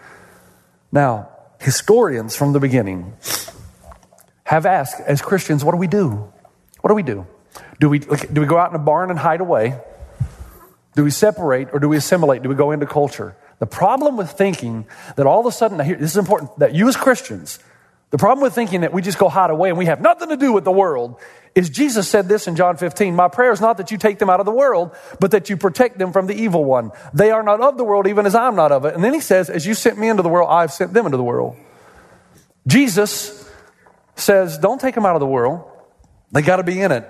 Now, 0.91 1.29
historians 1.59 2.35
from 2.35 2.53
the 2.53 2.61
beginning 2.61 3.13
have 4.45 4.65
asked, 4.65 5.01
as 5.01 5.21
Christians, 5.21 5.65
what 5.65 5.73
do 5.73 5.77
we 5.77 5.87
do? 5.87 6.31
What 6.79 6.89
do 6.89 6.95
we 6.95 7.03
do? 7.03 7.27
Do 7.79 7.89
we, 7.89 7.99
do 7.99 8.39
we 8.39 8.47
go 8.47 8.57
out 8.57 8.69
in 8.69 8.75
a 8.75 8.83
barn 8.83 9.09
and 9.09 9.19
hide 9.19 9.41
away? 9.41 9.77
Do 10.95 11.03
we 11.03 11.11
separate 11.11 11.69
or 11.73 11.79
do 11.79 11.89
we 11.89 11.97
assimilate? 11.97 12.41
Do 12.41 12.47
we 12.47 12.55
go 12.55 12.71
into 12.71 12.85
culture? 12.85 13.35
The 13.65 13.71
problem 13.71 14.15
with 14.15 14.29
thinking 14.29 14.85
that 15.15 15.25
all 15.25 15.39
of 15.39 15.47
a 15.47 15.51
sudden, 15.51 15.79
here, 15.79 15.95
this 15.95 16.11
is 16.11 16.17
important, 16.17 16.59
that 16.59 16.75
you 16.75 16.87
as 16.87 16.95
Christians, 16.95 17.57
the 18.11 18.19
problem 18.19 18.43
with 18.43 18.53
thinking 18.53 18.81
that 18.81 18.93
we 18.93 19.01
just 19.01 19.17
go 19.17 19.27
hide 19.27 19.49
away 19.49 19.69
and 19.69 19.77
we 19.77 19.87
have 19.87 20.01
nothing 20.01 20.29
to 20.29 20.37
do 20.37 20.53
with 20.53 20.65
the 20.65 20.71
world 20.71 21.19
is 21.55 21.71
Jesus 21.71 22.07
said 22.07 22.29
this 22.29 22.47
in 22.47 22.55
John 22.55 22.77
15 22.77 23.15
My 23.15 23.27
prayer 23.27 23.51
is 23.51 23.61
not 23.61 23.77
that 23.77 23.89
you 23.89 23.97
take 23.97 24.19
them 24.19 24.29
out 24.29 24.39
of 24.39 24.45
the 24.45 24.51
world, 24.51 24.95
but 25.19 25.31
that 25.31 25.49
you 25.49 25.57
protect 25.57 25.97
them 25.97 26.13
from 26.13 26.27
the 26.27 26.35
evil 26.35 26.63
one. 26.63 26.91
They 27.11 27.31
are 27.31 27.41
not 27.41 27.59
of 27.59 27.75
the 27.75 27.83
world, 27.83 28.05
even 28.05 28.27
as 28.27 28.35
I'm 28.35 28.55
not 28.55 28.71
of 28.71 28.85
it. 28.85 28.93
And 28.93 29.03
then 29.03 29.15
he 29.15 29.19
says, 29.19 29.49
As 29.49 29.65
you 29.65 29.73
sent 29.73 29.97
me 29.97 30.09
into 30.09 30.21
the 30.21 30.29
world, 30.29 30.49
I've 30.51 30.71
sent 30.71 30.93
them 30.93 31.07
into 31.07 31.17
the 31.17 31.23
world. 31.23 31.57
Jesus 32.67 33.49
says, 34.15 34.59
Don't 34.59 34.79
take 34.79 34.93
them 34.93 35.07
out 35.07 35.15
of 35.15 35.21
the 35.21 35.25
world. 35.25 35.67
They 36.31 36.43
got 36.43 36.57
to 36.57 36.63
be 36.63 36.79
in 36.79 36.91
it. 36.91 37.09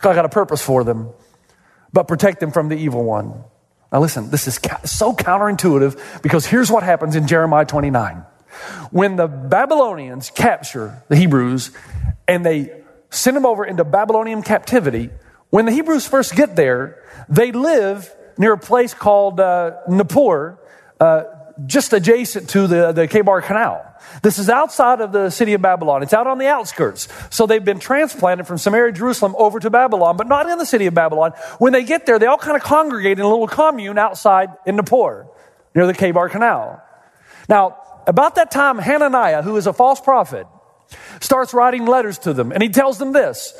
I 0.00 0.14
got 0.14 0.24
a 0.24 0.30
purpose 0.30 0.62
for 0.62 0.82
them, 0.82 1.10
but 1.92 2.08
protect 2.08 2.40
them 2.40 2.52
from 2.52 2.70
the 2.70 2.76
evil 2.76 3.04
one. 3.04 3.44
Now, 3.92 4.00
listen, 4.00 4.30
this 4.30 4.46
is 4.46 4.60
so 4.84 5.12
counterintuitive 5.12 6.22
because 6.22 6.46
here's 6.46 6.70
what 6.70 6.82
happens 6.82 7.16
in 7.16 7.26
Jeremiah 7.26 7.64
29. 7.64 8.24
When 8.90 9.16
the 9.16 9.26
Babylonians 9.26 10.30
capture 10.30 11.02
the 11.08 11.16
Hebrews 11.16 11.72
and 12.28 12.46
they 12.46 12.82
send 13.10 13.36
them 13.36 13.46
over 13.46 13.64
into 13.64 13.84
Babylonian 13.84 14.42
captivity, 14.42 15.10
when 15.50 15.66
the 15.66 15.72
Hebrews 15.72 16.06
first 16.06 16.36
get 16.36 16.54
there, 16.54 17.02
they 17.28 17.50
live 17.50 18.14
near 18.38 18.52
a 18.52 18.58
place 18.58 18.94
called 18.94 19.40
uh, 19.40 19.76
Nippur, 19.88 20.58
uh, 21.00 21.24
just 21.66 21.92
adjacent 21.92 22.48
to 22.50 22.66
the, 22.66 22.92
the 22.92 23.08
Kebar 23.08 23.42
Canal. 23.42 23.86
This 24.22 24.38
is 24.38 24.48
outside 24.48 25.00
of 25.00 25.12
the 25.12 25.30
city 25.30 25.54
of 25.54 25.62
Babylon. 25.62 26.02
It's 26.02 26.12
out 26.12 26.26
on 26.26 26.38
the 26.38 26.46
outskirts. 26.46 27.08
So 27.30 27.46
they've 27.46 27.64
been 27.64 27.78
transplanted 27.78 28.46
from 28.46 28.58
Samaria, 28.58 28.92
Jerusalem 28.92 29.34
over 29.38 29.60
to 29.60 29.70
Babylon, 29.70 30.16
but 30.16 30.26
not 30.26 30.48
in 30.48 30.58
the 30.58 30.66
city 30.66 30.86
of 30.86 30.94
Babylon. 30.94 31.32
When 31.58 31.72
they 31.72 31.84
get 31.84 32.06
there, 32.06 32.18
they 32.18 32.26
all 32.26 32.38
kind 32.38 32.56
of 32.56 32.62
congregate 32.62 33.18
in 33.18 33.24
a 33.24 33.28
little 33.28 33.48
commune 33.48 33.98
outside 33.98 34.50
in 34.66 34.76
Nippur, 34.76 35.26
near 35.74 35.86
the 35.86 35.94
Kebar 35.94 36.30
Canal. 36.30 36.82
Now, 37.48 37.76
about 38.06 38.36
that 38.36 38.50
time, 38.50 38.78
Hananiah, 38.78 39.42
who 39.42 39.56
is 39.56 39.66
a 39.66 39.72
false 39.72 40.00
prophet, 40.00 40.46
starts 41.20 41.54
writing 41.54 41.86
letters 41.86 42.18
to 42.20 42.32
them, 42.32 42.52
and 42.52 42.62
he 42.62 42.68
tells 42.68 42.98
them 42.98 43.12
this 43.12 43.54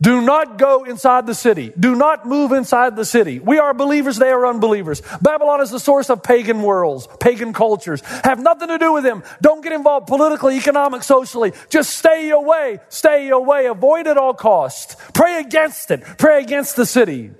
do 0.00 0.20
not 0.20 0.58
go 0.58 0.84
inside 0.84 1.26
the 1.26 1.34
city. 1.34 1.72
Do 1.78 1.94
not 1.94 2.26
move 2.26 2.52
inside 2.52 2.96
the 2.96 3.04
city. 3.04 3.40
We 3.40 3.58
are 3.58 3.74
believers, 3.74 4.16
they 4.16 4.30
are 4.30 4.46
unbelievers. 4.46 5.02
Babylon 5.20 5.60
is 5.60 5.70
the 5.70 5.80
source 5.80 6.10
of 6.10 6.22
pagan 6.22 6.62
worlds, 6.62 7.08
pagan 7.20 7.52
cultures. 7.52 8.02
Have 8.22 8.40
nothing 8.40 8.68
to 8.68 8.78
do 8.78 8.92
with 8.92 9.04
them. 9.04 9.22
Don't 9.40 9.62
get 9.62 9.72
involved 9.72 10.06
politically, 10.06 10.56
economic, 10.56 11.02
socially. 11.02 11.52
Just 11.68 11.96
stay 11.96 12.30
away. 12.30 12.80
Stay 12.88 13.28
away. 13.28 13.66
Avoid 13.66 14.06
at 14.06 14.16
all 14.16 14.34
costs. 14.34 14.96
Pray 15.12 15.40
against 15.40 15.90
it. 15.90 16.02
Pray 16.18 16.42
against 16.42 16.76
the 16.76 16.86
city. 16.86 17.30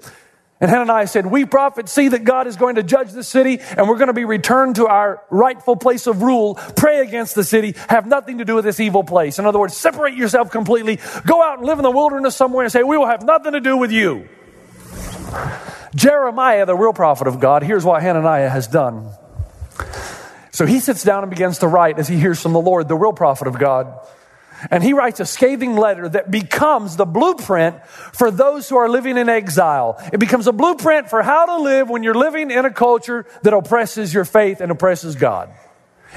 And 0.65 0.71
Hananiah 0.71 1.07
said, 1.07 1.27
We 1.27 1.45
prophets 1.45 1.93
see 1.93 2.09
that 2.09 2.25
God 2.25 2.47
is 2.47 2.57
going 2.57 2.77
to 2.77 2.83
judge 2.83 3.13
the 3.13 3.23
city 3.23 3.61
and 3.77 3.87
we're 3.87 3.99
going 3.99 4.07
to 4.07 4.15
be 4.15 4.25
returned 4.25 4.77
to 4.77 4.87
our 4.87 5.23
rightful 5.29 5.77
place 5.77 6.07
of 6.07 6.23
rule. 6.23 6.55
Pray 6.55 7.01
against 7.01 7.35
the 7.35 7.45
city. 7.45 7.75
Have 7.91 8.07
nothing 8.07 8.39
to 8.39 8.47
do 8.47 8.55
with 8.55 8.65
this 8.65 8.81
evil 8.81 9.05
place. 9.05 9.39
In 9.39 9.45
other 9.45 9.59
words, 9.59 9.77
separate 9.77 10.15
yourself 10.15 10.51
completely. 10.51 11.01
Go 11.27 11.43
out 11.43 11.59
and 11.59 11.67
live 11.67 11.79
in 11.79 11.83
the 11.83 11.91
wilderness 11.91 12.35
somewhere 12.35 12.65
and 12.65 12.73
say, 12.73 12.83
We 12.83 12.97
will 12.97 13.05
have 13.05 13.23
nothing 13.27 13.53
to 13.53 13.61
do 13.61 13.77
with 13.77 13.93
you. 13.93 14.27
Jeremiah, 15.95 16.65
the 16.65 16.75
real 16.75 16.95
prophet 16.95 17.27
of 17.27 17.41
God, 17.41 17.63
here's 17.63 17.85
what 17.85 18.01
Hananiah 18.01 18.49
has 18.49 18.67
done. 18.67 19.11
So 20.51 20.65
he 20.65 20.81
sits 20.81 21.05
down 21.05 21.25
and 21.25 21.31
begins 21.31 21.59
to 21.59 21.69
write 21.69 21.99
as 21.99 22.09
he 22.09 22.17
hears 22.17 22.41
from 22.41 22.55
the 22.55 22.61
Lord, 22.63 22.89
the 22.89 22.97
real 22.97 23.13
prophet 23.13 23.49
of 23.49 23.59
God. 23.59 24.01
And 24.71 24.83
he 24.83 24.93
writes 24.93 25.21
a 25.21 25.27
scathing 25.27 25.77
letter 25.77 26.09
that 26.09 26.31
becomes 26.31 26.97
the 26.97 27.05
blueprint 27.05 27.85
for 27.87 28.31
those 28.31 28.69
who 28.69 28.77
are 28.77 28.89
living 28.89 29.17
in 29.17 29.29
exile. 29.29 29.97
It 30.13 30.19
becomes 30.19 30.47
a 30.47 30.53
blueprint 30.53 31.11
for 31.11 31.23
how 31.23 31.47
to 31.47 31.63
live 31.63 31.89
when 31.89 32.03
you're 32.03 32.15
living 32.15 32.51
in 32.51 32.65
a 32.65 32.73
culture 32.73 33.27
that 33.43 33.53
oppresses 33.53 34.13
your 34.13 34.25
faith 34.25 34.61
and 34.61 34.71
oppresses 34.71 35.17
God. 35.17 35.51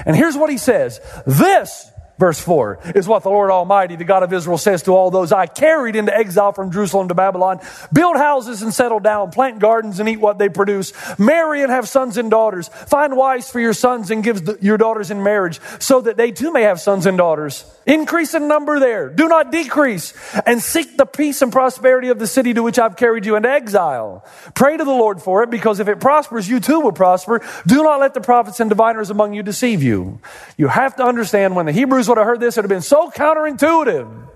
And 0.06 0.14
here's 0.14 0.36
what 0.36 0.50
he 0.50 0.58
says. 0.58 1.00
This 1.26 1.90
Verse 2.18 2.40
4 2.40 2.80
is 2.96 3.06
what 3.06 3.22
the 3.22 3.30
Lord 3.30 3.50
Almighty, 3.50 3.94
the 3.94 4.04
God 4.04 4.24
of 4.24 4.32
Israel, 4.32 4.58
says 4.58 4.82
to 4.82 4.90
all 4.90 5.10
those 5.10 5.30
I 5.30 5.46
carried 5.46 5.94
into 5.94 6.14
exile 6.14 6.52
from 6.52 6.72
Jerusalem 6.72 7.08
to 7.08 7.14
Babylon 7.14 7.60
build 7.92 8.16
houses 8.16 8.60
and 8.62 8.74
settle 8.74 8.98
down, 8.98 9.30
plant 9.30 9.60
gardens 9.60 10.00
and 10.00 10.08
eat 10.08 10.18
what 10.18 10.38
they 10.38 10.48
produce, 10.48 10.92
marry 11.16 11.62
and 11.62 11.70
have 11.70 11.88
sons 11.88 12.16
and 12.16 12.28
daughters, 12.28 12.68
find 12.68 13.16
wives 13.16 13.50
for 13.50 13.60
your 13.60 13.72
sons 13.72 14.10
and 14.10 14.24
give 14.24 14.58
your 14.60 14.76
daughters 14.76 15.12
in 15.12 15.22
marriage, 15.22 15.60
so 15.78 16.00
that 16.00 16.16
they 16.16 16.32
too 16.32 16.52
may 16.52 16.62
have 16.62 16.80
sons 16.80 17.06
and 17.06 17.16
daughters. 17.16 17.64
Increase 17.86 18.34
in 18.34 18.48
number 18.48 18.80
there, 18.80 19.08
do 19.08 19.28
not 19.28 19.52
decrease, 19.52 20.12
and 20.44 20.60
seek 20.60 20.96
the 20.96 21.06
peace 21.06 21.40
and 21.40 21.52
prosperity 21.52 22.08
of 22.08 22.18
the 22.18 22.26
city 22.26 22.52
to 22.52 22.62
which 22.64 22.80
I've 22.80 22.96
carried 22.96 23.26
you 23.26 23.36
into 23.36 23.48
exile. 23.48 24.26
Pray 24.54 24.76
to 24.76 24.84
the 24.84 24.90
Lord 24.90 25.22
for 25.22 25.44
it, 25.44 25.50
because 25.50 25.78
if 25.78 25.86
it 25.86 26.00
prospers, 26.00 26.48
you 26.48 26.58
too 26.58 26.80
will 26.80 26.92
prosper. 26.92 27.40
Do 27.66 27.84
not 27.84 28.00
let 28.00 28.12
the 28.12 28.20
prophets 28.20 28.58
and 28.58 28.68
diviners 28.68 29.10
among 29.10 29.34
you 29.34 29.44
deceive 29.44 29.84
you. 29.84 30.20
You 30.56 30.66
have 30.66 30.96
to 30.96 31.04
understand 31.04 31.54
when 31.54 31.66
the 31.66 31.72
Hebrews 31.72 32.07
would 32.08 32.18
have 32.18 32.26
heard 32.26 32.40
this, 32.40 32.56
it 32.56 32.60
would 32.60 32.70
have 32.70 32.76
been 32.76 32.82
so 32.82 33.10
counterintuitive. 33.10 34.28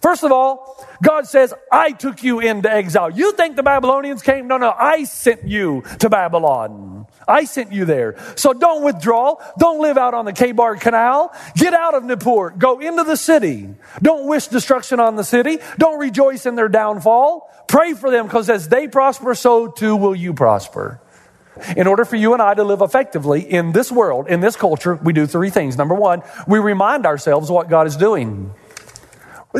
First 0.00 0.22
of 0.22 0.30
all, 0.30 0.86
God 1.02 1.26
says, 1.26 1.52
I 1.72 1.90
took 1.90 2.22
you 2.22 2.40
into 2.40 2.70
exile. 2.70 3.10
You 3.10 3.32
think 3.32 3.56
the 3.56 3.62
Babylonians 3.62 4.22
came? 4.22 4.46
No, 4.46 4.56
no, 4.56 4.72
I 4.76 5.04
sent 5.04 5.46
you 5.46 5.82
to 5.98 6.08
Babylon. 6.08 7.06
I 7.26 7.44
sent 7.44 7.72
you 7.72 7.84
there. 7.84 8.16
So 8.36 8.52
don't 8.52 8.84
withdraw. 8.84 9.36
Don't 9.58 9.80
live 9.80 9.98
out 9.98 10.14
on 10.14 10.24
the 10.24 10.32
Kebar 10.32 10.80
Canal. 10.80 11.34
Get 11.56 11.74
out 11.74 11.94
of 11.94 12.04
Nippur. 12.04 12.50
Go 12.50 12.78
into 12.78 13.04
the 13.04 13.16
city. 13.16 13.74
Don't 14.00 14.28
wish 14.28 14.46
destruction 14.46 15.00
on 15.00 15.16
the 15.16 15.24
city. 15.24 15.58
Don't 15.78 15.98
rejoice 15.98 16.46
in 16.46 16.54
their 16.54 16.68
downfall. 16.68 17.50
Pray 17.66 17.94
for 17.94 18.10
them 18.10 18.26
because 18.26 18.48
as 18.48 18.68
they 18.68 18.88
prosper, 18.88 19.34
so 19.34 19.68
too 19.68 19.96
will 19.96 20.14
you 20.14 20.32
prosper. 20.32 21.00
In 21.76 21.86
order 21.86 22.04
for 22.04 22.16
you 22.16 22.32
and 22.32 22.42
I 22.42 22.54
to 22.54 22.64
live 22.64 22.80
effectively 22.80 23.40
in 23.40 23.72
this 23.72 23.90
world, 23.92 24.28
in 24.28 24.40
this 24.40 24.56
culture, 24.56 24.94
we 24.96 25.12
do 25.12 25.26
three 25.26 25.50
things. 25.50 25.76
Number 25.76 25.94
one, 25.94 26.22
we 26.46 26.58
remind 26.58 27.06
ourselves 27.06 27.50
what 27.50 27.68
God 27.68 27.86
is 27.86 27.96
doing. 27.96 28.52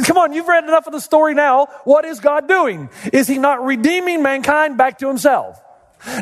Come 0.05 0.19
on, 0.19 0.33
you've 0.33 0.49
read 0.49 0.65
enough 0.65 0.87
of 0.87 0.93
the 0.93 1.01
story 1.01 1.35
now. 1.35 1.67
What 1.85 2.05
is 2.05 2.21
God 2.21 2.47
doing? 2.47 2.91
Is 3.13 3.27
He 3.27 3.39
not 3.39 3.65
redeeming 3.65 4.23
mankind 4.23 4.77
back 4.77 4.99
to 4.99 5.09
Himself? 5.09 5.61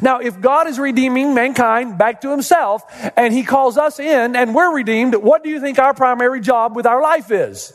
Now, 0.01 0.21
if 0.21 0.41
God 0.41 0.69
is 0.69 0.79
redeeming 0.79 1.35
mankind 1.35 1.99
back 1.99 2.23
to 2.23 2.31
Himself 2.31 2.83
and 3.17 3.35
He 3.35 3.43
calls 3.43 3.77
us 3.77 3.99
in 3.99 4.37
and 4.37 4.55
we're 4.55 4.75
redeemed, 4.75 5.15
what 5.15 5.45
do 5.45 5.51
you 5.51 5.61
think 5.61 5.79
our 5.79 5.95
primary 5.95 6.41
job 6.41 6.77
with 6.77 6.87
our 6.87 7.03
life 7.03 7.31
is? 7.31 7.73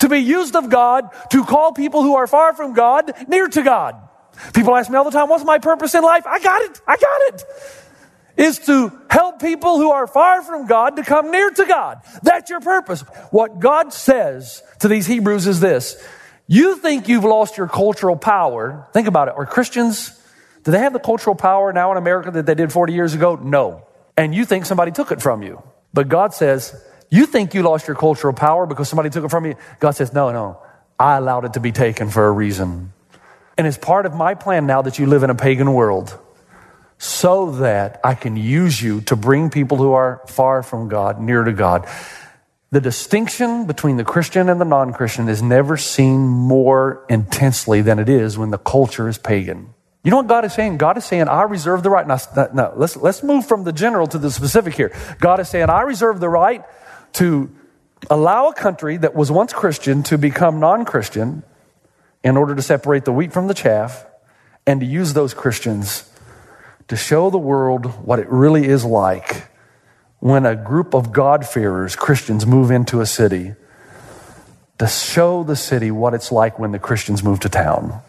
To 0.00 0.08
be 0.08 0.18
used 0.18 0.54
of 0.54 0.68
God 0.68 1.08
to 1.30 1.44
call 1.44 1.72
people 1.72 2.02
who 2.02 2.16
are 2.16 2.26
far 2.26 2.52
from 2.52 2.74
God 2.74 3.12
near 3.28 3.48
to 3.48 3.62
God. 3.62 3.96
People 4.54 4.76
ask 4.76 4.90
me 4.90 4.96
all 4.96 5.04
the 5.04 5.10
time, 5.10 5.28
what's 5.28 5.44
my 5.44 5.58
purpose 5.58 5.94
in 5.94 6.02
life? 6.02 6.26
I 6.26 6.38
got 6.40 6.62
it. 6.62 6.80
I 6.86 6.96
got 6.96 7.34
it. 7.34 7.44
Is 8.36 8.58
to 8.60 8.90
help 9.10 9.40
people 9.40 9.76
who 9.76 9.90
are 9.90 10.06
far 10.06 10.42
from 10.42 10.66
God 10.66 10.96
to 10.96 11.02
come 11.02 11.30
near 11.30 11.50
to 11.50 11.66
God. 11.66 12.00
That's 12.22 12.48
your 12.48 12.60
purpose. 12.60 13.02
What 13.30 13.60
God 13.60 13.92
says 13.92 14.62
to 14.80 14.88
these 14.88 15.06
Hebrews 15.06 15.46
is 15.46 15.60
this. 15.60 16.02
You 16.46 16.76
think 16.76 17.08
you've 17.08 17.24
lost 17.24 17.56
your 17.56 17.68
cultural 17.68 18.16
power. 18.16 18.88
Think 18.92 19.06
about 19.06 19.28
it. 19.28 19.34
Are 19.36 19.46
Christians, 19.46 20.18
do 20.64 20.70
they 20.70 20.78
have 20.78 20.92
the 20.92 20.98
cultural 20.98 21.36
power 21.36 21.72
now 21.72 21.92
in 21.92 21.98
America 21.98 22.30
that 22.30 22.46
they 22.46 22.54
did 22.54 22.72
40 22.72 22.92
years 22.92 23.14
ago? 23.14 23.36
No. 23.36 23.86
And 24.16 24.34
you 24.34 24.44
think 24.44 24.66
somebody 24.66 24.92
took 24.92 25.12
it 25.12 25.22
from 25.22 25.42
you. 25.42 25.62
But 25.94 26.08
God 26.08 26.34
says, 26.34 26.74
you 27.10 27.26
think 27.26 27.52
you 27.54 27.62
lost 27.62 27.86
your 27.86 27.96
cultural 27.96 28.32
power 28.32 28.66
because 28.66 28.88
somebody 28.88 29.10
took 29.10 29.24
it 29.24 29.30
from 29.30 29.44
you? 29.44 29.56
God 29.78 29.92
says, 29.92 30.12
no, 30.12 30.32
no. 30.32 30.62
I 30.98 31.16
allowed 31.16 31.44
it 31.44 31.52
to 31.54 31.60
be 31.60 31.72
taken 31.72 32.08
for 32.08 32.26
a 32.26 32.32
reason. 32.32 32.92
And 33.56 33.66
it's 33.66 33.78
part 33.78 34.06
of 34.06 34.14
my 34.14 34.34
plan 34.34 34.66
now 34.66 34.82
that 34.82 34.98
you 34.98 35.06
live 35.06 35.22
in 35.22 35.30
a 35.30 35.34
pagan 35.34 35.72
world 35.74 36.18
so 36.98 37.50
that 37.50 38.00
I 38.04 38.14
can 38.14 38.36
use 38.36 38.80
you 38.80 39.00
to 39.02 39.16
bring 39.16 39.50
people 39.50 39.76
who 39.76 39.92
are 39.92 40.22
far 40.28 40.62
from 40.62 40.88
God 40.88 41.20
near 41.20 41.42
to 41.42 41.52
God. 41.52 41.88
The 42.70 42.80
distinction 42.80 43.66
between 43.66 43.96
the 43.96 44.04
Christian 44.04 44.48
and 44.48 44.60
the 44.60 44.64
non 44.64 44.92
Christian 44.92 45.28
is 45.28 45.42
never 45.42 45.76
seen 45.76 46.20
more 46.20 47.04
intensely 47.10 47.82
than 47.82 47.98
it 47.98 48.08
is 48.08 48.38
when 48.38 48.50
the 48.50 48.58
culture 48.58 49.08
is 49.08 49.18
pagan. 49.18 49.74
You 50.04 50.10
know 50.10 50.18
what 50.18 50.26
God 50.26 50.44
is 50.44 50.54
saying? 50.54 50.78
God 50.78 50.96
is 50.96 51.04
saying, 51.04 51.28
I 51.28 51.42
reserve 51.42 51.82
the 51.82 51.90
right. 51.90 52.06
Now, 52.06 52.18
now 52.54 52.72
let's, 52.74 52.96
let's 52.96 53.22
move 53.22 53.46
from 53.46 53.64
the 53.64 53.72
general 53.72 54.06
to 54.06 54.18
the 54.18 54.30
specific 54.30 54.74
here. 54.74 54.92
God 55.20 55.38
is 55.38 55.48
saying, 55.48 55.70
I 55.70 55.82
reserve 55.82 56.18
the 56.18 56.28
right 56.28 56.64
to 57.14 57.50
allow 58.10 58.48
a 58.48 58.54
country 58.54 58.96
that 58.96 59.14
was 59.14 59.30
once 59.30 59.52
Christian 59.52 60.02
to 60.04 60.18
become 60.18 60.60
non 60.60 60.84
Christian 60.84 61.42
in 62.24 62.36
order 62.36 62.54
to 62.54 62.62
separate 62.62 63.04
the 63.04 63.12
wheat 63.12 63.32
from 63.32 63.48
the 63.48 63.54
chaff 63.54 64.06
and 64.66 64.80
to 64.80 64.86
use 64.86 65.12
those 65.12 65.34
Christians 65.34 66.08
to 66.88 66.96
show 66.96 67.30
the 67.30 67.38
world 67.38 67.86
what 68.04 68.18
it 68.18 68.28
really 68.28 68.66
is 68.66 68.84
like 68.84 69.48
when 70.18 70.46
a 70.46 70.54
group 70.54 70.94
of 70.94 71.12
God-fearers, 71.12 71.96
Christians, 71.96 72.46
move 72.46 72.70
into 72.70 73.00
a 73.00 73.06
city, 73.06 73.54
to 74.78 74.86
show 74.86 75.42
the 75.42 75.56
city 75.56 75.90
what 75.90 76.14
it's 76.14 76.30
like 76.30 76.58
when 76.58 76.70
the 76.70 76.78
Christians 76.78 77.24
move 77.24 77.40
to 77.40 77.48
town. 77.48 78.00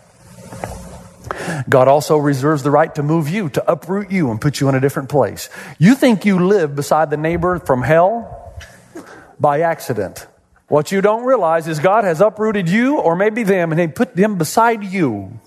God 1.67 1.87
also 1.87 2.17
reserves 2.17 2.61
the 2.61 2.71
right 2.71 2.93
to 2.95 3.03
move 3.03 3.29
you, 3.29 3.49
to 3.49 3.71
uproot 3.71 4.11
you 4.11 4.29
and 4.29 4.39
put 4.39 4.59
you 4.59 4.69
in 4.69 4.75
a 4.75 4.79
different 4.79 5.09
place. 5.09 5.49
You 5.79 5.95
think 5.95 6.25
you 6.25 6.45
live 6.45 6.75
beside 6.75 7.09
the 7.09 7.17
neighbor 7.17 7.59
from 7.59 7.81
hell 7.81 8.53
by 9.39 9.61
accident. 9.61 10.27
What 10.67 10.91
you 10.91 11.01
don't 11.01 11.25
realize 11.25 11.67
is 11.67 11.79
God 11.79 12.03
has 12.03 12.21
uprooted 12.21 12.69
you 12.69 12.97
or 12.97 13.15
maybe 13.15 13.43
them 13.43 13.71
and 13.71 13.79
He 13.79 13.87
put 13.87 14.15
them 14.15 14.37
beside 14.37 14.83
you 14.83 15.39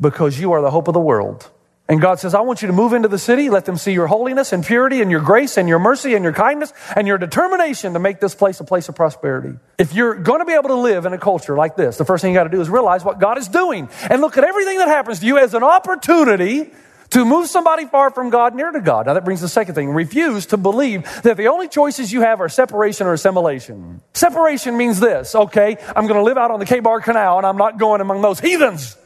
because 0.00 0.38
you 0.38 0.52
are 0.52 0.60
the 0.60 0.70
hope 0.70 0.88
of 0.88 0.94
the 0.94 1.00
world. 1.00 1.50
And 1.88 2.00
God 2.00 2.18
says, 2.18 2.34
I 2.34 2.40
want 2.40 2.62
you 2.62 2.66
to 2.66 2.72
move 2.72 2.92
into 2.92 3.06
the 3.06 3.18
city, 3.18 3.48
let 3.48 3.64
them 3.64 3.76
see 3.76 3.92
your 3.92 4.08
holiness 4.08 4.52
and 4.52 4.66
purity 4.66 5.02
and 5.02 5.10
your 5.10 5.20
grace 5.20 5.56
and 5.56 5.68
your 5.68 5.78
mercy 5.78 6.14
and 6.14 6.24
your 6.24 6.32
kindness 6.32 6.72
and 6.96 7.06
your 7.06 7.16
determination 7.16 7.92
to 7.92 8.00
make 8.00 8.18
this 8.18 8.34
place 8.34 8.58
a 8.58 8.64
place 8.64 8.88
of 8.88 8.96
prosperity. 8.96 9.56
If 9.78 9.94
you're 9.94 10.16
going 10.16 10.40
to 10.40 10.44
be 10.44 10.54
able 10.54 10.70
to 10.70 10.74
live 10.74 11.06
in 11.06 11.12
a 11.12 11.18
culture 11.18 11.56
like 11.56 11.76
this, 11.76 11.96
the 11.96 12.04
first 12.04 12.22
thing 12.22 12.32
you 12.32 12.38
got 12.38 12.44
to 12.44 12.50
do 12.50 12.60
is 12.60 12.68
realize 12.68 13.04
what 13.04 13.20
God 13.20 13.38
is 13.38 13.46
doing 13.46 13.88
and 14.10 14.20
look 14.20 14.36
at 14.36 14.42
everything 14.42 14.78
that 14.78 14.88
happens 14.88 15.20
to 15.20 15.26
you 15.26 15.38
as 15.38 15.54
an 15.54 15.62
opportunity 15.62 16.72
to 17.10 17.24
move 17.24 17.48
somebody 17.48 17.86
far 17.86 18.10
from 18.10 18.30
God 18.30 18.54
near 18.54 18.70
to 18.70 18.80
God. 18.80 19.06
Now 19.06 19.14
that 19.14 19.24
brings 19.24 19.40
the 19.40 19.48
second 19.48 19.74
thing. 19.74 19.90
Refuse 19.90 20.46
to 20.46 20.56
believe 20.56 21.04
that 21.22 21.36
the 21.36 21.48
only 21.48 21.68
choices 21.68 22.12
you 22.12 22.22
have 22.22 22.40
are 22.40 22.48
separation 22.48 23.06
or 23.06 23.12
assimilation. 23.12 24.00
Separation 24.14 24.76
means 24.76 25.00
this, 25.00 25.34
okay, 25.34 25.76
I'm 25.94 26.06
going 26.06 26.18
to 26.18 26.24
live 26.24 26.38
out 26.38 26.50
on 26.50 26.58
the 26.58 26.66
Kebar 26.66 27.02
Canal 27.02 27.38
and 27.38 27.46
I'm 27.46 27.56
not 27.56 27.78
going 27.78 28.00
among 28.00 28.22
those 28.22 28.40
heathens. 28.40 28.96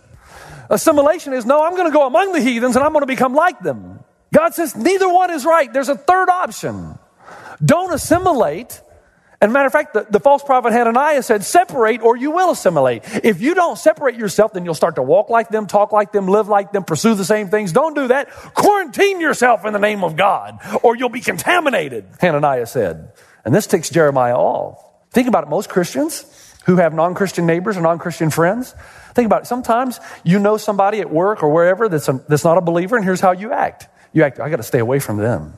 Assimilation 0.69 1.33
is 1.33 1.45
no, 1.45 1.65
I'm 1.65 1.75
going 1.75 1.89
to 1.89 1.93
go 1.93 2.07
among 2.07 2.33
the 2.33 2.41
heathens 2.41 2.77
and 2.77 2.85
I'm 2.85 2.93
going 2.93 3.03
to 3.03 3.07
become 3.07 3.35
like 3.35 3.59
them. 3.61 4.01
God 4.33 4.55
says 4.55 4.77
neither 4.77 5.09
one 5.09 5.31
is 5.31 5.45
right. 5.45 5.73
There's 5.73 5.89
a 5.89 5.97
third 5.97 6.29
option. 6.29 6.99
Don't 7.65 7.93
assimilate. 7.93 8.81
And 9.41 9.53
matter 9.53 9.67
of 9.67 9.73
fact, 9.73 9.95
the, 9.95 10.07
the, 10.09 10.21
false 10.21 10.43
prophet 10.43 10.73
Hananiah 10.73 11.23
said, 11.23 11.45
separate 11.45 12.03
or 12.03 12.15
you 12.17 12.31
will 12.31 12.51
assimilate. 12.51 13.05
If 13.25 13.41
you 13.41 13.55
don't 13.55 13.79
separate 13.79 14.17
yourself, 14.17 14.53
then 14.53 14.67
you'll 14.67 14.75
start 14.75 14.97
to 14.97 15.03
walk 15.03 15.31
like 15.31 15.49
them, 15.49 15.67
talk 15.67 15.93
like 15.93 16.13
them, 16.13 16.29
live 16.29 16.49
like 16.49 16.73
them, 16.73 16.85
pursue 16.85 17.15
the 17.15 17.25
same 17.25 17.49
things. 17.49 17.73
Don't 17.73 17.95
do 17.95 18.09
that. 18.09 18.31
Quarantine 18.31 19.19
yourself 19.21 19.65
in 19.65 19.73
the 19.73 19.79
name 19.79 20.05
of 20.05 20.17
God 20.17 20.59
or 20.83 20.95
you'll 20.95 21.09
be 21.09 21.21
contaminated, 21.21 22.05
Hananiah 22.21 22.67
said. 22.67 23.13
And 23.45 23.55
this 23.55 23.67
ticks 23.67 23.89
Jeremiah 23.89 24.37
off. 24.37 24.85
Think 25.11 25.27
about 25.27 25.45
it. 25.45 25.51
Most 25.51 25.71
Christians 25.71 26.27
who 26.67 26.77
have 26.77 26.93
non-Christian 26.93 27.47
neighbors 27.47 27.79
or 27.79 27.81
non-Christian 27.81 28.29
friends, 28.29 28.75
Think 29.15 29.27
about 29.27 29.43
it. 29.43 29.47
Sometimes 29.47 30.01
you 30.25 30.39
know 30.39 30.57
somebody 30.57 31.01
at 31.01 31.11
work 31.11 31.43
or 31.43 31.51
wherever 31.51 31.89
that's, 31.89 32.09
a, 32.09 32.25
that's 32.29 32.45
not 32.45 32.59
a 32.59 32.61
believer, 32.61 32.97
and 32.97 33.05
here's 33.05 33.21
how 33.21 33.33
you 33.33 33.53
act. 33.53 33.89
You 34.13 34.23
act, 34.23 34.41
I 34.41 34.51
got 34.51 34.57
to 34.57 34.63
stay 34.63 34.79
away 34.79 34.99
from 34.99 35.19
them. 35.19 35.55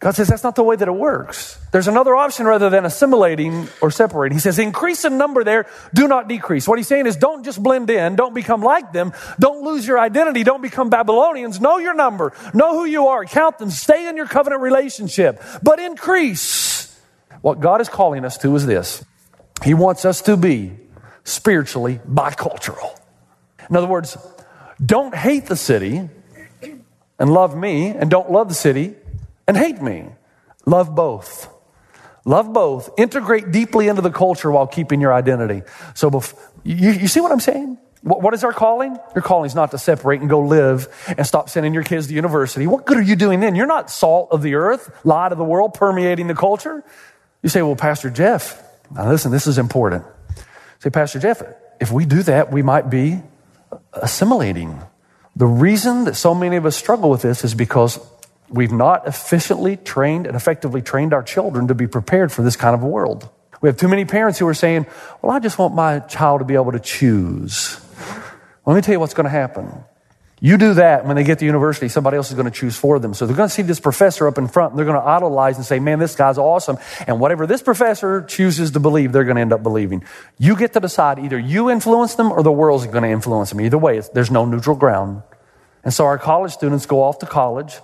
God 0.00 0.14
says 0.14 0.28
that's 0.28 0.42
not 0.42 0.54
the 0.54 0.62
way 0.62 0.76
that 0.76 0.86
it 0.86 0.94
works. 0.94 1.58
There's 1.72 1.88
another 1.88 2.14
option 2.14 2.46
rather 2.46 2.68
than 2.68 2.84
assimilating 2.84 3.68
or 3.80 3.90
separating. 3.90 4.36
He 4.36 4.40
says, 4.40 4.58
increase 4.58 5.04
in 5.04 5.16
number 5.16 5.44
there, 5.44 5.66
do 5.94 6.08
not 6.08 6.28
decrease. 6.28 6.68
What 6.68 6.78
he's 6.78 6.88
saying 6.88 7.06
is 7.06 7.16
don't 7.16 7.44
just 7.44 7.62
blend 7.62 7.88
in, 7.88 8.16
don't 8.16 8.34
become 8.34 8.62
like 8.62 8.92
them, 8.92 9.12
don't 9.38 9.62
lose 9.62 9.86
your 9.86 9.98
identity, 9.98 10.44
don't 10.44 10.60
become 10.60 10.90
Babylonians. 10.90 11.60
Know 11.60 11.78
your 11.78 11.94
number, 11.94 12.32
know 12.52 12.74
who 12.74 12.84
you 12.84 13.08
are, 13.08 13.24
count 13.24 13.58
them, 13.58 13.70
stay 13.70 14.08
in 14.08 14.16
your 14.16 14.26
covenant 14.26 14.62
relationship, 14.62 15.42
but 15.62 15.78
increase. 15.78 17.00
What 17.40 17.60
God 17.60 17.80
is 17.80 17.88
calling 17.88 18.24
us 18.24 18.38
to 18.38 18.54
is 18.56 18.66
this 18.66 19.04
He 19.64 19.74
wants 19.74 20.04
us 20.04 20.22
to 20.22 20.36
be 20.36 20.72
spiritually 21.24 22.00
bicultural. 22.08 22.98
In 23.70 23.76
other 23.76 23.86
words, 23.86 24.18
don't 24.84 25.14
hate 25.14 25.46
the 25.46 25.56
city 25.56 26.08
and 27.18 27.32
love 27.32 27.56
me, 27.56 27.86
and 27.86 28.10
don't 28.10 28.30
love 28.30 28.48
the 28.48 28.54
city 28.54 28.96
and 29.46 29.56
hate 29.56 29.80
me. 29.80 30.06
Love 30.66 30.94
both. 30.94 31.48
Love 32.24 32.52
both. 32.52 32.90
Integrate 32.98 33.50
deeply 33.50 33.88
into 33.88 34.02
the 34.02 34.10
culture 34.10 34.50
while 34.50 34.66
keeping 34.66 35.00
your 35.00 35.12
identity. 35.12 35.62
So, 35.94 36.10
bef- 36.10 36.34
you, 36.62 36.90
you 36.92 37.08
see 37.08 37.20
what 37.20 37.32
I'm 37.32 37.40
saying? 37.40 37.78
What, 38.02 38.22
what 38.22 38.34
is 38.34 38.44
our 38.44 38.52
calling? 38.52 38.98
Your 39.14 39.22
calling 39.22 39.46
is 39.46 39.54
not 39.54 39.70
to 39.72 39.78
separate 39.78 40.20
and 40.20 40.28
go 40.28 40.40
live 40.40 40.88
and 41.06 41.26
stop 41.26 41.48
sending 41.48 41.74
your 41.74 41.82
kids 41.82 42.06
to 42.08 42.14
university. 42.14 42.66
What 42.66 42.86
good 42.86 42.98
are 42.98 43.02
you 43.02 43.16
doing 43.16 43.40
then? 43.40 43.54
You're 43.54 43.66
not 43.66 43.90
salt 43.90 44.28
of 44.30 44.42
the 44.42 44.54
earth, 44.54 44.90
light 45.04 45.32
of 45.32 45.38
the 45.38 45.44
world, 45.44 45.74
permeating 45.74 46.26
the 46.26 46.34
culture. 46.34 46.84
You 47.42 47.48
say, 47.48 47.62
well, 47.62 47.76
Pastor 47.76 48.10
Jeff, 48.10 48.62
now 48.90 49.08
listen, 49.08 49.32
this 49.32 49.46
is 49.46 49.58
important. 49.58 50.04
Say, 50.80 50.90
Pastor 50.90 51.18
Jeff, 51.18 51.42
if 51.80 51.90
we 51.90 52.04
do 52.04 52.22
that, 52.24 52.52
we 52.52 52.62
might 52.62 52.90
be 52.90 53.22
assimilating. 53.94 54.80
The 55.36 55.46
reason 55.46 56.04
that 56.04 56.14
so 56.14 56.34
many 56.34 56.56
of 56.56 56.66
us 56.66 56.76
struggle 56.76 57.10
with 57.10 57.22
this 57.22 57.42
is 57.42 57.54
because 57.54 57.98
we've 58.48 58.72
not 58.72 59.06
efficiently 59.06 59.76
trained 59.76 60.26
and 60.26 60.36
effectively 60.36 60.82
trained 60.82 61.12
our 61.12 61.22
children 61.22 61.68
to 61.68 61.74
be 61.74 61.86
prepared 61.86 62.32
for 62.32 62.42
this 62.42 62.56
kind 62.56 62.74
of 62.74 62.82
world. 62.82 63.28
We 63.60 63.68
have 63.68 63.76
too 63.76 63.88
many 63.88 64.04
parents 64.04 64.38
who 64.38 64.46
are 64.46 64.54
saying, 64.54 64.86
Well, 65.22 65.32
I 65.32 65.38
just 65.38 65.58
want 65.58 65.74
my 65.74 66.00
child 66.00 66.40
to 66.40 66.44
be 66.44 66.54
able 66.54 66.72
to 66.72 66.80
choose. 66.80 67.80
Let 68.66 68.74
me 68.74 68.82
tell 68.82 68.92
you 68.92 69.00
what's 69.00 69.14
going 69.14 69.24
to 69.24 69.30
happen. 69.30 69.84
You 70.40 70.58
do 70.58 70.74
that 70.74 71.06
when 71.06 71.16
they 71.16 71.24
get 71.24 71.38
to 71.38 71.46
university, 71.46 71.88
somebody 71.88 72.18
else 72.18 72.28
is 72.28 72.34
going 72.34 72.44
to 72.44 72.50
choose 72.50 72.76
for 72.76 72.98
them. 72.98 73.14
So 73.14 73.24
they're 73.24 73.34
going 73.34 73.48
to 73.48 73.54
see 73.54 73.62
this 73.62 73.80
professor 73.80 74.26
up 74.26 74.36
in 74.36 74.48
front 74.48 74.72
and 74.72 74.78
they're 74.78 74.84
going 74.84 75.00
to 75.00 75.06
idolize 75.06 75.56
and 75.56 75.64
say, 75.64 75.78
man, 75.78 75.98
this 75.98 76.14
guy's 76.14 76.36
awesome. 76.36 76.76
And 77.06 77.18
whatever 77.18 77.46
this 77.46 77.62
professor 77.62 78.20
chooses 78.20 78.72
to 78.72 78.80
believe, 78.80 79.12
they're 79.12 79.24
going 79.24 79.36
to 79.36 79.40
end 79.40 79.54
up 79.54 79.62
believing. 79.62 80.04
You 80.36 80.54
get 80.56 80.74
to 80.74 80.80
decide 80.80 81.18
either 81.18 81.38
you 81.38 81.70
influence 81.70 82.16
them 82.16 82.30
or 82.30 82.42
the 82.42 82.52
world's 82.52 82.86
going 82.86 83.04
to 83.04 83.08
influence 83.08 83.50
them. 83.50 83.60
Either 83.62 83.78
way, 83.78 84.02
there's 84.12 84.30
no 84.30 84.44
neutral 84.44 84.76
ground. 84.76 85.22
And 85.82 85.94
so 85.94 86.04
our 86.04 86.18
college 86.18 86.52
students 86.52 86.84
go 86.84 87.02
off 87.02 87.20
to 87.20 87.26
college. 87.26 87.78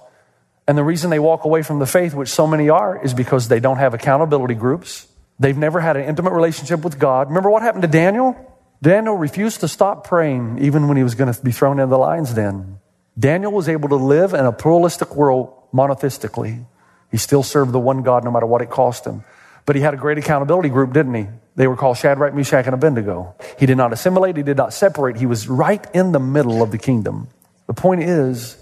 And 0.70 0.78
the 0.78 0.84
reason 0.84 1.10
they 1.10 1.18
walk 1.18 1.44
away 1.44 1.62
from 1.62 1.80
the 1.80 1.84
faith, 1.84 2.14
which 2.14 2.28
so 2.28 2.46
many 2.46 2.70
are, 2.70 3.02
is 3.02 3.12
because 3.12 3.48
they 3.48 3.58
don't 3.58 3.78
have 3.78 3.92
accountability 3.92 4.54
groups. 4.54 5.08
They've 5.40 5.58
never 5.58 5.80
had 5.80 5.96
an 5.96 6.04
intimate 6.04 6.30
relationship 6.30 6.84
with 6.84 6.96
God. 6.96 7.26
Remember 7.26 7.50
what 7.50 7.62
happened 7.62 7.82
to 7.82 7.88
Daniel? 7.88 8.36
Daniel 8.80 9.16
refused 9.16 9.58
to 9.62 9.66
stop 9.66 10.06
praying 10.06 10.60
even 10.60 10.86
when 10.86 10.96
he 10.96 11.02
was 11.02 11.16
going 11.16 11.34
to 11.34 11.42
be 11.42 11.50
thrown 11.50 11.80
into 11.80 11.90
the 11.90 11.98
lion's 11.98 12.32
den. 12.34 12.78
Daniel 13.18 13.50
was 13.50 13.68
able 13.68 13.88
to 13.88 13.96
live 13.96 14.32
in 14.32 14.46
a 14.46 14.52
pluralistic 14.52 15.16
world 15.16 15.52
monotheistically. 15.74 16.64
He 17.10 17.16
still 17.16 17.42
served 17.42 17.72
the 17.72 17.80
one 17.80 18.04
God 18.04 18.22
no 18.22 18.30
matter 18.30 18.46
what 18.46 18.62
it 18.62 18.70
cost 18.70 19.04
him. 19.04 19.24
But 19.66 19.74
he 19.74 19.82
had 19.82 19.92
a 19.92 19.96
great 19.96 20.18
accountability 20.18 20.68
group, 20.68 20.92
didn't 20.92 21.14
he? 21.14 21.26
They 21.56 21.66
were 21.66 21.74
called 21.74 21.96
Shadrach, 21.96 22.32
Meshach, 22.32 22.66
and 22.66 22.74
Abednego. 22.74 23.34
He 23.58 23.66
did 23.66 23.76
not 23.76 23.92
assimilate, 23.92 24.36
he 24.36 24.44
did 24.44 24.56
not 24.56 24.72
separate. 24.72 25.16
He 25.16 25.26
was 25.26 25.48
right 25.48 25.84
in 25.92 26.12
the 26.12 26.20
middle 26.20 26.62
of 26.62 26.70
the 26.70 26.78
kingdom. 26.78 27.26
The 27.66 27.74
point 27.74 28.04
is, 28.04 28.56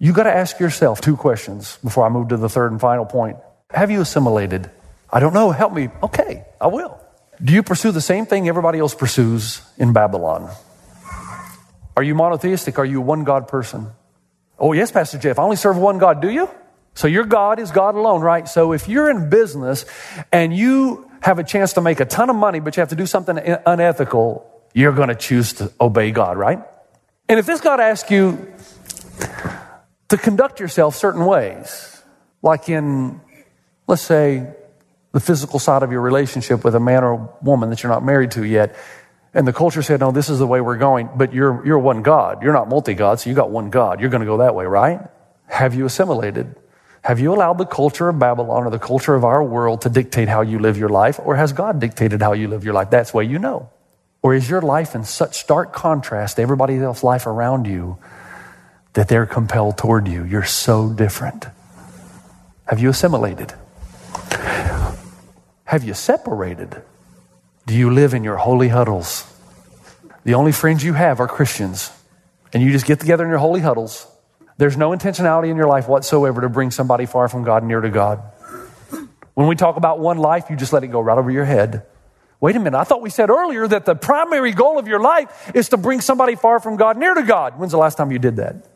you 0.00 0.14
got 0.14 0.22
to 0.24 0.34
ask 0.34 0.58
yourself 0.58 1.02
two 1.02 1.14
questions 1.14 1.78
before 1.84 2.06
I 2.06 2.08
move 2.08 2.28
to 2.28 2.38
the 2.38 2.48
third 2.48 2.72
and 2.72 2.80
final 2.80 3.04
point. 3.04 3.36
Have 3.70 3.90
you 3.90 4.00
assimilated? 4.00 4.70
I 5.12 5.20
don't 5.20 5.34
know. 5.34 5.50
Help 5.50 5.74
me. 5.74 5.90
Okay, 6.02 6.44
I 6.58 6.68
will. 6.68 6.98
Do 7.42 7.52
you 7.52 7.62
pursue 7.62 7.92
the 7.92 8.00
same 8.00 8.24
thing 8.24 8.48
everybody 8.48 8.78
else 8.78 8.94
pursues 8.94 9.60
in 9.76 9.92
Babylon? 9.92 10.50
Are 11.96 12.02
you 12.02 12.14
monotheistic? 12.14 12.78
Are 12.78 12.84
you 12.84 12.98
a 12.98 13.04
one 13.04 13.24
God 13.24 13.46
person? 13.46 13.88
Oh, 14.58 14.72
yes, 14.72 14.90
Pastor 14.90 15.18
Jeff, 15.18 15.38
I 15.38 15.42
only 15.42 15.56
serve 15.56 15.76
one 15.76 15.98
God. 15.98 16.22
Do 16.22 16.30
you? 16.30 16.48
So 16.94 17.06
your 17.06 17.24
God 17.24 17.58
is 17.58 17.70
God 17.70 17.94
alone, 17.94 18.22
right? 18.22 18.48
So 18.48 18.72
if 18.72 18.88
you're 18.88 19.10
in 19.10 19.28
business 19.28 19.84
and 20.32 20.56
you 20.56 21.10
have 21.20 21.38
a 21.38 21.44
chance 21.44 21.74
to 21.74 21.82
make 21.82 22.00
a 22.00 22.06
ton 22.06 22.30
of 22.30 22.36
money, 22.36 22.58
but 22.60 22.74
you 22.76 22.80
have 22.80 22.88
to 22.88 22.96
do 22.96 23.06
something 23.06 23.38
unethical, 23.66 24.50
you're 24.72 24.92
going 24.92 25.08
to 25.08 25.14
choose 25.14 25.52
to 25.54 25.70
obey 25.78 26.10
God, 26.10 26.38
right? 26.38 26.60
And 27.28 27.38
if 27.38 27.44
this 27.44 27.60
God 27.60 27.80
asks 27.80 28.10
you 28.10 28.50
to 30.10 30.18
conduct 30.18 30.60
yourself 30.60 30.96
certain 30.96 31.24
ways, 31.24 32.02
like 32.42 32.68
in, 32.68 33.20
let's 33.86 34.02
say, 34.02 34.46
the 35.12 35.20
physical 35.20 35.58
side 35.58 35.82
of 35.82 35.90
your 35.90 36.00
relationship 36.00 36.64
with 36.64 36.74
a 36.74 36.80
man 36.80 37.02
or 37.02 37.36
woman 37.42 37.70
that 37.70 37.82
you're 37.82 37.92
not 37.92 38.04
married 38.04 38.32
to 38.32 38.44
yet. 38.44 38.76
And 39.34 39.46
the 39.46 39.52
culture 39.52 39.82
said, 39.82 40.00
no, 40.00 40.10
this 40.10 40.28
is 40.28 40.40
the 40.40 40.46
way 40.46 40.60
we're 40.60 40.76
going, 40.76 41.08
but 41.16 41.32
you're, 41.32 41.64
you're 41.64 41.78
one 41.78 42.02
God. 42.02 42.42
You're 42.42 42.52
not 42.52 42.68
multi 42.68 42.94
God, 42.94 43.20
so 43.20 43.30
you 43.30 43.36
got 43.36 43.50
one 43.50 43.70
God. 43.70 44.00
You're 44.00 44.10
going 44.10 44.20
to 44.20 44.26
go 44.26 44.38
that 44.38 44.54
way, 44.54 44.66
right? 44.66 45.00
Have 45.46 45.74
you 45.74 45.86
assimilated? 45.86 46.56
Have 47.02 47.20
you 47.20 47.32
allowed 47.32 47.58
the 47.58 47.64
culture 47.64 48.08
of 48.08 48.18
Babylon 48.18 48.64
or 48.64 48.70
the 48.70 48.78
culture 48.78 49.14
of 49.14 49.24
our 49.24 49.42
world 49.42 49.82
to 49.82 49.88
dictate 49.88 50.28
how 50.28 50.42
you 50.42 50.58
live 50.58 50.76
your 50.76 50.88
life? 50.88 51.20
Or 51.24 51.36
has 51.36 51.52
God 51.52 51.80
dictated 51.80 52.20
how 52.20 52.32
you 52.32 52.48
live 52.48 52.64
your 52.64 52.74
life? 52.74 52.90
That's 52.90 53.12
the 53.12 53.18
way 53.18 53.24
you 53.24 53.38
know. 53.38 53.70
Or 54.22 54.34
is 54.34 54.50
your 54.50 54.60
life 54.60 54.94
in 54.94 55.04
such 55.04 55.38
stark 55.38 55.72
contrast 55.72 56.36
to 56.36 56.42
everybody 56.42 56.76
else's 56.78 57.04
life 57.04 57.26
around 57.26 57.66
you 57.66 57.96
that 58.94 59.08
they're 59.08 59.26
compelled 59.26 59.78
toward 59.78 60.08
you. 60.08 60.24
You're 60.24 60.44
so 60.44 60.92
different. 60.92 61.46
Have 62.66 62.80
you 62.80 62.90
assimilated? 62.90 63.52
Have 65.64 65.84
you 65.84 65.94
separated? 65.94 66.82
Do 67.66 67.74
you 67.74 67.90
live 67.90 68.14
in 68.14 68.24
your 68.24 68.36
holy 68.36 68.68
huddles? 68.68 69.26
The 70.24 70.34
only 70.34 70.52
friends 70.52 70.84
you 70.84 70.92
have 70.94 71.20
are 71.20 71.28
Christians, 71.28 71.92
and 72.52 72.62
you 72.62 72.72
just 72.72 72.86
get 72.86 73.00
together 73.00 73.24
in 73.24 73.30
your 73.30 73.38
holy 73.38 73.60
huddles. 73.60 74.06
There's 74.58 74.76
no 74.76 74.90
intentionality 74.90 75.48
in 75.48 75.56
your 75.56 75.68
life 75.68 75.88
whatsoever 75.88 76.40
to 76.42 76.48
bring 76.48 76.70
somebody 76.70 77.06
far 77.06 77.28
from 77.28 77.44
God 77.44 77.64
near 77.64 77.80
to 77.80 77.88
God. 77.88 78.22
When 79.34 79.46
we 79.46 79.56
talk 79.56 79.76
about 79.76 80.00
one 80.00 80.18
life, 80.18 80.50
you 80.50 80.56
just 80.56 80.72
let 80.72 80.84
it 80.84 80.88
go 80.88 81.00
right 81.00 81.16
over 81.16 81.30
your 81.30 81.44
head. 81.44 81.86
Wait 82.40 82.56
a 82.56 82.58
minute, 82.58 82.76
I 82.76 82.84
thought 82.84 83.02
we 83.02 83.10
said 83.10 83.30
earlier 83.30 83.68
that 83.68 83.84
the 83.84 83.94
primary 83.94 84.52
goal 84.52 84.78
of 84.78 84.88
your 84.88 85.00
life 85.00 85.52
is 85.54 85.68
to 85.70 85.76
bring 85.76 86.00
somebody 86.00 86.34
far 86.34 86.58
from 86.58 86.76
God 86.76 86.96
near 86.96 87.14
to 87.14 87.22
God. 87.22 87.58
When's 87.58 87.72
the 87.72 87.78
last 87.78 87.96
time 87.96 88.10
you 88.10 88.18
did 88.18 88.36
that? 88.36 88.66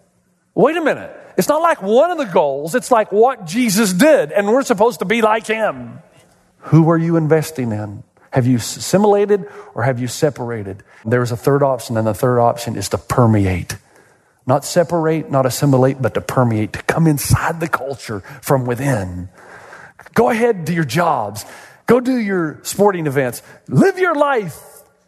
Wait 0.55 0.77
a 0.77 0.81
minute. 0.81 1.21
It's 1.37 1.49
not 1.49 1.63
like 1.63 1.83
one 1.83 2.11
of 2.11 2.19
the 2.19 2.27
goals, 2.27 2.75
it's 2.75 2.91
like 2.91 3.11
what 3.11 3.45
Jesus 3.45 3.93
did, 3.93 4.31
and 4.31 4.47
we're 4.47 4.63
supposed 4.63 5.01
to 5.01 5.05
be 5.05 5.21
like 5.21 5.47
him. 5.47 5.99
Who 6.59 6.89
are 6.91 6.99
you 6.99 7.17
investing 7.17 7.73
in? 7.73 8.05
Have 8.31 8.47
you 8.47 8.57
assimilated 8.57 9.49
or 9.75 9.83
have 9.83 10.01
you 10.01 10.09
separated? 10.09 10.83
There's 11.05 11.33
a 11.33 11.37
third 11.37 11.63
option, 11.63 11.97
and 11.97 12.07
the 12.07 12.15
third 12.15 12.41
option 12.41 12.77
is 12.77 12.89
to 12.91 12.99
permeate. 12.99 13.77
Not 14.47 14.65
separate, 14.65 15.31
not 15.31 15.47
assimilate, 15.47 16.01
but 16.01 16.15
to 16.15 16.21
permeate, 16.21 16.73
to 16.75 16.83
come 16.83 17.07
inside 17.07 17.61
the 17.61 17.69
culture 17.69 18.21
from 18.43 18.67
within. 18.67 19.29
Go 20.15 20.31
ahead, 20.31 20.65
do 20.65 20.73
your 20.73 20.85
jobs. 20.85 21.45
Go 21.87 22.01
do 22.01 22.17
your 22.17 22.61
sporting 22.63 23.07
events. 23.07 23.43
Live 23.69 23.99
your 23.99 24.15
life. 24.15 24.59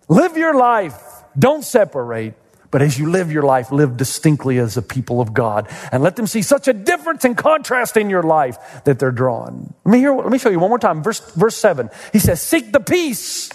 Live 0.08 0.36
your 0.36 0.54
life. 0.56 1.00
Don't 1.38 1.64
separate. 1.64 2.34
But 2.70 2.82
as 2.82 2.98
you 2.98 3.10
live 3.10 3.30
your 3.30 3.42
life, 3.42 3.70
live 3.70 3.96
distinctly 3.96 4.58
as 4.58 4.76
a 4.76 4.82
people 4.82 5.20
of 5.20 5.32
God 5.32 5.68
and 5.92 6.02
let 6.02 6.16
them 6.16 6.26
see 6.26 6.42
such 6.42 6.68
a 6.68 6.72
difference 6.72 7.24
and 7.24 7.36
contrast 7.36 7.96
in 7.96 8.10
your 8.10 8.22
life 8.22 8.82
that 8.84 8.98
they're 8.98 9.12
drawn. 9.12 9.74
Let 9.84 9.92
me, 9.92 9.98
hear, 9.98 10.14
let 10.14 10.30
me 10.30 10.38
show 10.38 10.50
you 10.50 10.58
one 10.58 10.70
more 10.70 10.78
time. 10.78 11.02
Verse, 11.02 11.20
verse 11.34 11.56
7. 11.56 11.90
He 12.12 12.18
says, 12.18 12.42
Seek 12.42 12.72
the 12.72 12.80
peace. 12.80 13.50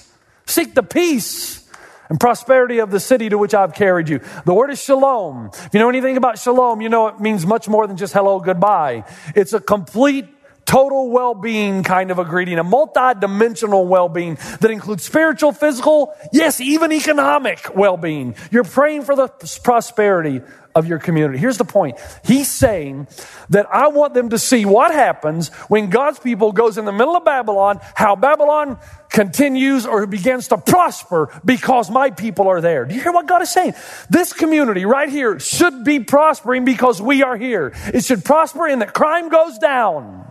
Seek 0.45 0.74
the 0.74 0.84
peace 0.84 1.62
and 2.10 2.19
prosperity 2.19 2.80
of 2.80 2.91
the 2.91 3.00
city 3.00 3.30
to 3.30 3.38
which 3.38 3.54
I've 3.54 3.74
carried 3.74 4.10
you. 4.10 4.19
The 4.45 4.54
word 4.54 4.69
is 4.69 4.82
shalom. 4.82 5.50
If 5.54 5.69
you 5.71 5.80
know 5.80 5.88
anything 5.88 6.17
about 6.17 6.38
shalom, 6.38 6.82
you 6.82 6.89
know 6.89 7.08
it 7.08 7.21
means 7.21 7.45
much 7.45 7.69
more 7.69 7.88
than 7.88 7.95
just 7.95 8.13
hello, 8.13 8.41
goodbye. 8.41 9.06
It's 9.34 9.54
a 9.54 9.62
complete 9.62 10.26
total 10.65 11.10
well-being 11.10 11.84
kind 11.84 12.12
of 12.12 12.19
a 12.19 12.26
greeting, 12.26 12.58
a 12.60 12.63
multi-dimensional 12.63 13.88
well-being 13.88 14.36
that 14.60 14.71
includes 14.71 15.04
spiritual, 15.04 15.52
physical, 15.52 16.13
yes, 16.32 16.62
even 16.62 16.91
economic 16.91 17.76
well-being. 17.76 18.36
You're 18.52 18.63
praying 18.63 19.04
for 19.04 19.15
the 19.15 19.28
prosperity 19.63 20.41
of 20.74 20.88
your 20.88 21.00
community. 21.00 21.38
Here's 21.38 21.58
the 21.58 21.65
point. 21.65 22.00
He's 22.24 22.50
saying 22.50 23.08
that 23.50 23.67
I 23.69 23.88
want 23.89 24.13
them 24.13 24.30
to 24.30 24.39
see 24.39 24.65
what 24.65 24.93
happens 24.93 25.50
when 25.67 25.89
God's 25.89 26.19
people 26.19 26.54
goes 26.54 26.78
in 26.78 26.86
the 26.86 26.93
middle 26.93 27.17
of 27.17 27.26
Babylon, 27.26 27.80
how 27.93 28.15
Babylon 28.15 28.80
continues 29.10 29.86
or 29.86 30.08
begins 30.08 30.47
to 30.47 30.58
prosper 30.58 31.38
because 31.43 31.89
my 31.89 32.12
people 32.12 32.47
are 32.47 32.62
there. 32.62 32.86
Do 32.86 32.95
you 32.95 33.02
hear 33.02 33.12
what 33.12 33.28
God 33.28 33.41
is 33.41 33.52
saying? 33.52 33.74
This 34.10 34.32
community 34.32 34.86
right 34.86 35.10
here 35.10 35.39
should 35.39 35.84
be 35.84 36.00
prospering 36.00 36.63
because 36.63 37.02
we 37.02 37.21
are 37.21 37.36
here. 37.36 37.74
It 37.93 38.06
should 38.06 38.24
prosper 38.24 38.67
in 38.67 38.80
that 38.80 38.93
crime 38.93 39.28
goes 39.28 39.58
down. 39.58 40.31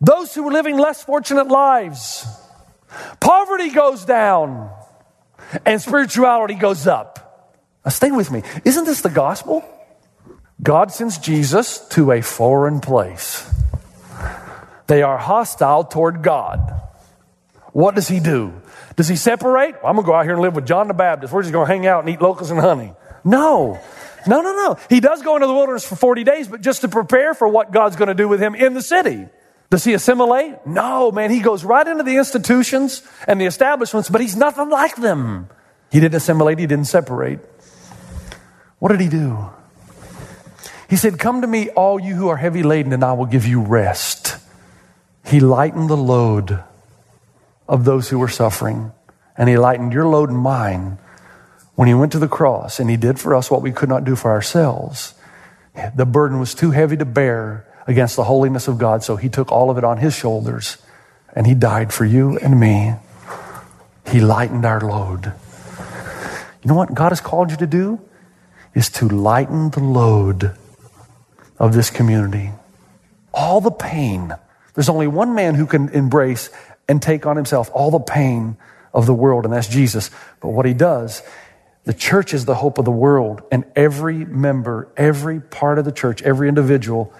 Those 0.00 0.34
who 0.34 0.48
are 0.48 0.52
living 0.52 0.78
less 0.78 1.02
fortunate 1.02 1.48
lives, 1.48 2.26
poverty 3.20 3.70
goes 3.70 4.04
down 4.04 4.70
and 5.64 5.80
spirituality 5.80 6.54
goes 6.54 6.86
up. 6.86 7.54
Now, 7.84 7.90
stay 7.90 8.10
with 8.10 8.30
me. 8.30 8.42
Isn't 8.64 8.84
this 8.84 9.00
the 9.00 9.10
gospel? 9.10 9.64
God 10.62 10.90
sends 10.92 11.18
Jesus 11.18 11.86
to 11.90 12.12
a 12.12 12.20
foreign 12.20 12.80
place. 12.80 13.48
They 14.88 15.02
are 15.02 15.18
hostile 15.18 15.84
toward 15.84 16.22
God. 16.22 16.80
What 17.72 17.94
does 17.94 18.08
he 18.08 18.20
do? 18.20 18.52
Does 18.96 19.08
he 19.08 19.16
separate? 19.16 19.74
Well, 19.74 19.86
I'm 19.86 19.94
going 19.94 20.04
to 20.04 20.10
go 20.10 20.14
out 20.14 20.24
here 20.24 20.32
and 20.32 20.42
live 20.42 20.56
with 20.56 20.66
John 20.66 20.88
the 20.88 20.94
Baptist. 20.94 21.32
We're 21.32 21.42
just 21.42 21.52
going 21.52 21.66
to 21.66 21.72
hang 21.72 21.86
out 21.86 22.00
and 22.00 22.08
eat 22.08 22.20
locusts 22.20 22.50
and 22.50 22.58
honey. 22.58 22.92
No. 23.24 23.78
No, 24.26 24.40
no, 24.40 24.52
no. 24.52 24.76
He 24.88 25.00
does 25.00 25.22
go 25.22 25.36
into 25.36 25.46
the 25.46 25.54
wilderness 25.54 25.86
for 25.86 25.96
40 25.96 26.24
days, 26.24 26.48
but 26.48 26.60
just 26.60 26.80
to 26.82 26.88
prepare 26.88 27.34
for 27.34 27.48
what 27.48 27.72
God's 27.72 27.96
going 27.96 28.08
to 28.08 28.14
do 28.14 28.28
with 28.28 28.40
him 28.40 28.54
in 28.54 28.74
the 28.74 28.82
city. 28.82 29.26
Does 29.70 29.84
he 29.84 29.92
assimilate? 29.92 30.66
No, 30.66 31.12
man. 31.12 31.30
He 31.30 31.40
goes 31.40 31.64
right 31.64 31.86
into 31.86 32.02
the 32.02 32.16
institutions 32.16 33.02
and 33.26 33.40
the 33.40 33.44
establishments, 33.44 34.08
but 34.08 34.20
he's 34.20 34.36
nothing 34.36 34.70
like 34.70 34.96
them. 34.96 35.48
He 35.90 36.00
didn't 36.00 36.16
assimilate, 36.16 36.58
he 36.58 36.66
didn't 36.66 36.86
separate. 36.86 37.40
What 38.78 38.90
did 38.90 39.00
he 39.00 39.08
do? 39.08 39.50
He 40.88 40.96
said, 40.96 41.18
Come 41.18 41.42
to 41.42 41.46
me, 41.46 41.68
all 41.70 42.00
you 42.00 42.14
who 42.14 42.28
are 42.28 42.36
heavy 42.36 42.62
laden, 42.62 42.92
and 42.92 43.04
I 43.04 43.12
will 43.12 43.26
give 43.26 43.46
you 43.46 43.60
rest. 43.60 44.36
He 45.24 45.40
lightened 45.40 45.90
the 45.90 45.96
load 45.96 46.62
of 47.68 47.84
those 47.84 48.08
who 48.08 48.18
were 48.18 48.28
suffering, 48.28 48.92
and 49.36 49.48
he 49.48 49.58
lightened 49.58 49.92
your 49.92 50.06
load 50.06 50.30
and 50.30 50.38
mine 50.38 50.98
when 51.78 51.86
he 51.86 51.94
went 51.94 52.10
to 52.10 52.18
the 52.18 52.26
cross, 52.26 52.80
and 52.80 52.90
he 52.90 52.96
did 52.96 53.20
for 53.20 53.36
us 53.36 53.52
what 53.52 53.62
we 53.62 53.70
could 53.70 53.88
not 53.88 54.02
do 54.02 54.16
for 54.16 54.32
ourselves. 54.32 55.14
The 55.94 56.04
burden 56.04 56.40
was 56.40 56.52
too 56.52 56.72
heavy 56.72 56.96
to 56.96 57.04
bear 57.04 57.68
against 57.86 58.16
the 58.16 58.24
holiness 58.24 58.66
of 58.66 58.78
God, 58.78 59.04
so 59.04 59.14
he 59.14 59.28
took 59.28 59.52
all 59.52 59.70
of 59.70 59.78
it 59.78 59.84
on 59.84 59.98
his 59.98 60.12
shoulders, 60.12 60.78
and 61.36 61.46
he 61.46 61.54
died 61.54 61.92
for 61.92 62.04
you 62.04 62.36
and 62.38 62.58
me. 62.58 62.94
He 64.08 64.18
lightened 64.18 64.64
our 64.64 64.80
load. 64.80 65.26
You 66.64 66.68
know 66.68 66.74
what 66.74 66.94
God 66.94 67.10
has 67.10 67.20
called 67.20 67.52
you 67.52 67.56
to 67.58 67.66
do? 67.68 68.00
Is 68.74 68.90
to 68.98 69.08
lighten 69.08 69.70
the 69.70 69.78
load 69.78 70.56
of 71.60 71.74
this 71.74 71.90
community. 71.90 72.50
All 73.32 73.60
the 73.60 73.70
pain. 73.70 74.34
There's 74.74 74.88
only 74.88 75.06
one 75.06 75.36
man 75.36 75.54
who 75.54 75.66
can 75.66 75.90
embrace 75.90 76.50
and 76.88 77.00
take 77.00 77.24
on 77.24 77.36
himself 77.36 77.70
all 77.72 77.92
the 77.92 78.00
pain 78.00 78.56
of 78.92 79.06
the 79.06 79.14
world, 79.14 79.44
and 79.44 79.54
that's 79.54 79.68
Jesus. 79.68 80.10
But 80.40 80.48
what 80.48 80.66
he 80.66 80.74
does, 80.74 81.22
the 81.88 81.94
church 81.94 82.34
is 82.34 82.44
the 82.44 82.54
hope 82.54 82.76
of 82.76 82.84
the 82.84 82.90
world, 82.90 83.40
and 83.50 83.64
every 83.74 84.22
member, 84.26 84.92
every 84.94 85.40
part 85.40 85.78
of 85.78 85.86
the 85.86 85.90
church, 85.90 86.20
every 86.20 86.46
individual, 86.46 87.14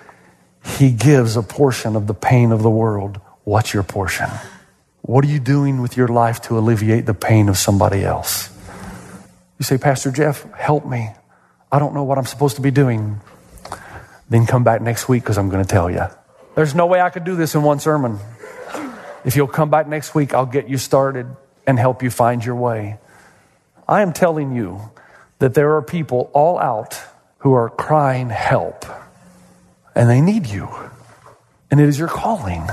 he 0.63 0.91
gives 0.91 1.39
a 1.39 1.43
portion 1.43 1.97
of 1.97 2.07
the 2.07 2.13
pain 2.13 2.53
of 2.53 2.63
the 2.63 2.69
world. 2.69 3.19
What's 3.45 3.73
your 3.73 3.83
portion? 3.83 4.29
What 5.01 5.25
are 5.25 5.29
you 5.29 5.41
doing 5.41 5.81
with 5.81 5.97
your 5.97 6.09
life 6.09 6.43
to 6.43 6.59
alleviate 6.59 7.07
the 7.07 7.15
pain 7.15 7.49
of 7.49 7.57
somebody 7.57 8.05
else? 8.05 8.51
You 9.59 9.65
say, 9.65 9.79
Pastor 9.79 10.11
Jeff, 10.11 10.45
help 10.53 10.85
me. 10.85 11.13
I 11.73 11.79
don't 11.79 11.95
know 11.95 12.05
what 12.05 12.19
I'm 12.19 12.27
supposed 12.27 12.57
to 12.57 12.63
be 12.63 12.71
doing. 12.71 13.23
Then 14.29 14.45
come 14.45 14.65
back 14.65 14.83
next 14.83 15.09
week 15.09 15.23
because 15.23 15.39
I'm 15.39 15.49
going 15.49 15.65
to 15.65 15.69
tell 15.69 15.91
you. 15.91 16.03
There's 16.57 16.75
no 16.75 16.85
way 16.85 17.01
I 17.01 17.09
could 17.09 17.25
do 17.25 17.37
this 17.37 17.55
in 17.55 17.63
one 17.63 17.81
sermon. 17.81 18.19
If 19.25 19.35
you'll 19.35 19.49
come 19.49 19.71
back 19.71 19.89
next 19.89 20.15
week, 20.15 20.35
I'll 20.35 20.45
get 20.45 20.69
you 20.69 20.77
started 20.77 21.27
and 21.67 21.79
help 21.79 22.03
you 22.03 22.11
find 22.11 22.45
your 22.45 22.57
way. 22.57 22.99
I 23.89 24.03
am 24.03 24.13
telling 24.13 24.55
you 24.55 24.91
that 25.39 25.55
there 25.55 25.77
are 25.77 25.83
people 25.83 26.31
all 26.35 26.59
out 26.59 27.01
who 27.39 27.55
are 27.55 27.71
crying 27.71 28.29
help 28.29 28.85
and 29.95 30.09
they 30.09 30.21
need 30.21 30.47
you. 30.47 30.69
And 31.71 31.81
it 31.81 31.89
is 31.89 31.99
your 31.99 32.09
calling. 32.09 32.67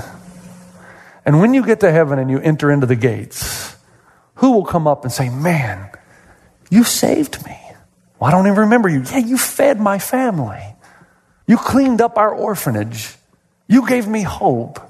And 1.24 1.40
when 1.40 1.54
you 1.54 1.64
get 1.64 1.80
to 1.80 1.90
heaven 1.90 2.18
and 2.18 2.30
you 2.30 2.38
enter 2.38 2.70
into 2.70 2.86
the 2.86 2.96
gates, 2.96 3.76
who 4.36 4.52
will 4.52 4.64
come 4.64 4.86
up 4.86 5.04
and 5.04 5.12
say, 5.12 5.28
Man, 5.28 5.90
you 6.70 6.84
saved 6.84 7.44
me? 7.44 7.58
Well, 8.18 8.28
I 8.28 8.30
don't 8.30 8.46
even 8.46 8.60
remember 8.60 8.88
you. 8.88 9.02
Yeah, 9.02 9.18
you 9.18 9.38
fed 9.38 9.80
my 9.80 9.98
family. 9.98 10.62
You 11.46 11.56
cleaned 11.56 12.00
up 12.00 12.16
our 12.16 12.32
orphanage. 12.32 13.14
You 13.68 13.88
gave 13.88 14.06
me 14.06 14.22
hope. 14.22 14.80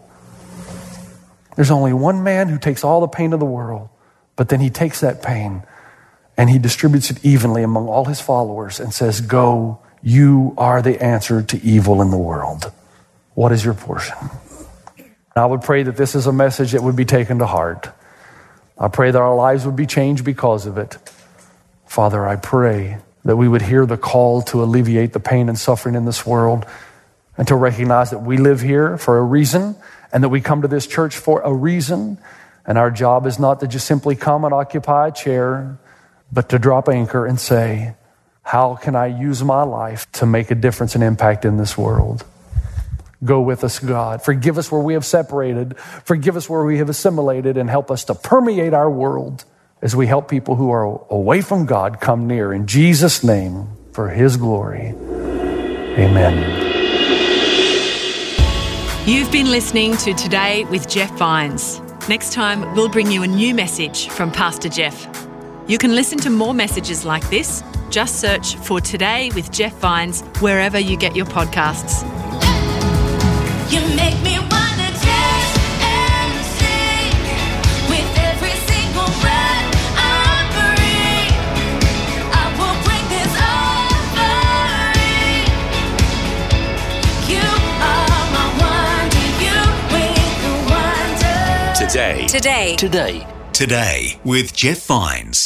There's 1.57 1.71
only 1.71 1.93
one 1.93 2.23
man 2.23 2.49
who 2.49 2.59
takes 2.59 2.85
all 2.85 3.01
the 3.01 3.09
pain 3.09 3.33
of 3.33 3.41
the 3.41 3.47
world, 3.47 3.89
but 4.37 4.49
then 4.49 4.61
he 4.61 4.71
takes 4.71 5.01
that 5.01 5.23
pain 5.23 5.63
and 6.37 6.51
he 6.51 6.59
distributes 6.59 7.11
it 7.11 7.25
evenly 7.25 7.63
among 7.63 7.89
all 7.89 8.05
his 8.05 8.21
followers 8.21 8.81
and 8.81 8.93
says, 8.93 9.21
Go, 9.21 9.81
you 10.03 10.55
are 10.59 10.83
the 10.83 11.03
answer 11.03 11.43
to 11.43 11.63
evil 11.63 12.03
in 12.03 12.11
the 12.11 12.19
world. 12.19 12.71
What 13.35 13.53
is 13.53 13.65
your 13.65 13.75
portion? 13.75 14.17
I 15.35 15.45
would 15.45 15.63
pray 15.63 15.83
that 15.83 15.97
this 15.97 16.15
is 16.15 16.27
a 16.27 16.33
message 16.33 16.73
that 16.73 16.83
would 16.83 16.97
be 16.97 17.05
taken 17.05 17.39
to 17.41 17.47
heart. 17.47 17.91
I 18.79 18.89
pray 18.89 19.11
that 19.11 19.21
our 19.21 19.35
lives 19.35 19.67
would 19.67 19.77
be 19.77 19.87
changed 19.87 20.25
because 20.25 20.65
of 20.67 20.79
it. 20.79 20.97
Father, 21.87 22.27
I 22.27 22.37
pray 22.37 22.99
that 23.25 23.37
we 23.37 23.49
would 23.49 23.63
hear 23.63 23.85
the 23.85 23.97
call 23.99 24.43
to 24.43 24.63
alleviate 24.63 25.13
the 25.13 25.21
pain 25.21 25.49
and 25.49 25.59
suffering 25.59 25.95
in 25.95 26.05
this 26.05 26.25
world 26.25 26.65
and 27.37 27.47
to 27.49 27.55
recognize 27.55 28.11
that 28.11 28.21
we 28.21 28.39
live 28.39 28.61
here 28.61 28.97
for 28.97 29.19
a 29.19 29.23
reason 29.23 29.77
and 30.13 30.23
that 30.23 30.29
we 30.29 30.41
come 30.41 30.63
to 30.63 30.69
this 30.69 30.87
church 30.87 31.17
for 31.17 31.41
a 31.43 31.53
reason. 31.53 32.19
And 32.65 32.79
our 32.79 32.91
job 32.91 33.27
is 33.27 33.39
not 33.39 33.61
to 33.61 33.67
just 33.67 33.87
simply 33.87 34.17
come 34.17 34.45
and 34.45 34.55
occupy 34.55 35.09
a 35.09 35.13
chair, 35.13 35.79
but 36.37 36.51
to 36.51 36.59
drop 36.59 36.87
anchor 36.91 37.25
and 37.25 37.41
say, 37.41 37.95
How 38.43 38.77
can 38.77 38.95
I 38.95 39.07
use 39.07 39.43
my 39.43 39.63
life 39.63 40.07
to 40.13 40.27
make 40.27 40.51
a 40.51 40.55
difference 40.55 40.95
and 40.95 41.03
impact 41.03 41.47
in 41.47 41.57
this 41.57 41.79
world? 41.79 42.27
Go 43.25 43.41
with 43.41 43.65
us, 43.65 43.79
God. 43.79 44.23
Forgive 44.23 44.59
us 44.59 44.71
where 44.71 44.83
we 44.83 44.93
have 44.93 45.07
separated. 45.07 45.79
Forgive 45.79 46.37
us 46.37 46.47
where 46.47 46.63
we 46.63 46.77
have 46.77 46.91
assimilated 46.91 47.57
and 47.57 47.71
help 47.71 47.91
us 47.91 48.05
to 48.05 48.15
permeate 48.15 48.75
our 48.75 48.91
world 48.91 49.47
as 49.81 49.97
we 49.97 50.07
help 50.07 50.29
people 50.29 50.57
who 50.57 50.71
are 50.71 50.85
away 51.09 51.41
from 51.41 51.65
God 51.65 52.03
come 52.03 52.27
near. 52.27 52.53
In 52.53 52.67
Jesus' 52.67 53.25
name, 53.25 53.69
for 53.93 54.11
His 54.11 54.37
glory. 54.37 54.89
Amen. 55.97 56.37
You've 59.09 59.33
been 59.33 59.51
listening 59.51 59.97
to 59.99 60.13
Today 60.13 60.65
with 60.67 60.87
Jeff 60.87 61.17
Vines. 61.17 61.81
Next 62.11 62.35
time, 62.35 62.75
we'll 62.75 62.91
bring 62.91 63.11
you 63.11 63.23
a 63.23 63.27
new 63.27 63.55
message 63.55 64.11
from 64.11 64.31
Pastor 64.31 64.69
Jeff. 64.69 65.26
You 65.69 65.79
can 65.79 65.97
listen 65.97 66.19
to 66.19 66.31
more 66.31 66.55
messages 66.55 67.05
like 67.05 67.29
this. 67.29 67.65
Just 67.91 68.21
search 68.21 68.55
for 68.57 68.81
Today 68.81 69.33
with 69.35 69.51
Jeff 69.51 69.75
Vines 69.79 70.21
wherever 70.41 70.79
you 70.79 70.97
get 70.97 71.17
your 71.17 71.27
podcasts. 71.27 72.05
You 73.73 73.81
make 73.97 74.15
me 74.23 74.39
wanna 74.39 74.91
dance 75.03 75.59
and 75.83 76.45
sing 76.55 77.19
with 77.91 78.19
every 78.31 78.55
single 78.71 79.11
breath 79.21 79.75
I 79.99 80.47
breathe. 80.55 81.35
I 82.31 82.45
will 82.59 82.79
bring 82.87 83.05
this 83.11 83.33
offering. 83.51 84.47
You 87.27 87.47
are 87.91 88.25
my 88.37 88.47
wonder. 88.63 89.27
You 89.43 89.59
with 89.91 90.31
the 90.45 90.53
wonder. 90.71 91.75
Today. 91.75 92.19
Today. 92.29 92.77
Today. 92.77 93.27
Today 93.53 94.21
with 94.23 94.55
Jeff 94.55 94.85
Vines. 94.87 95.46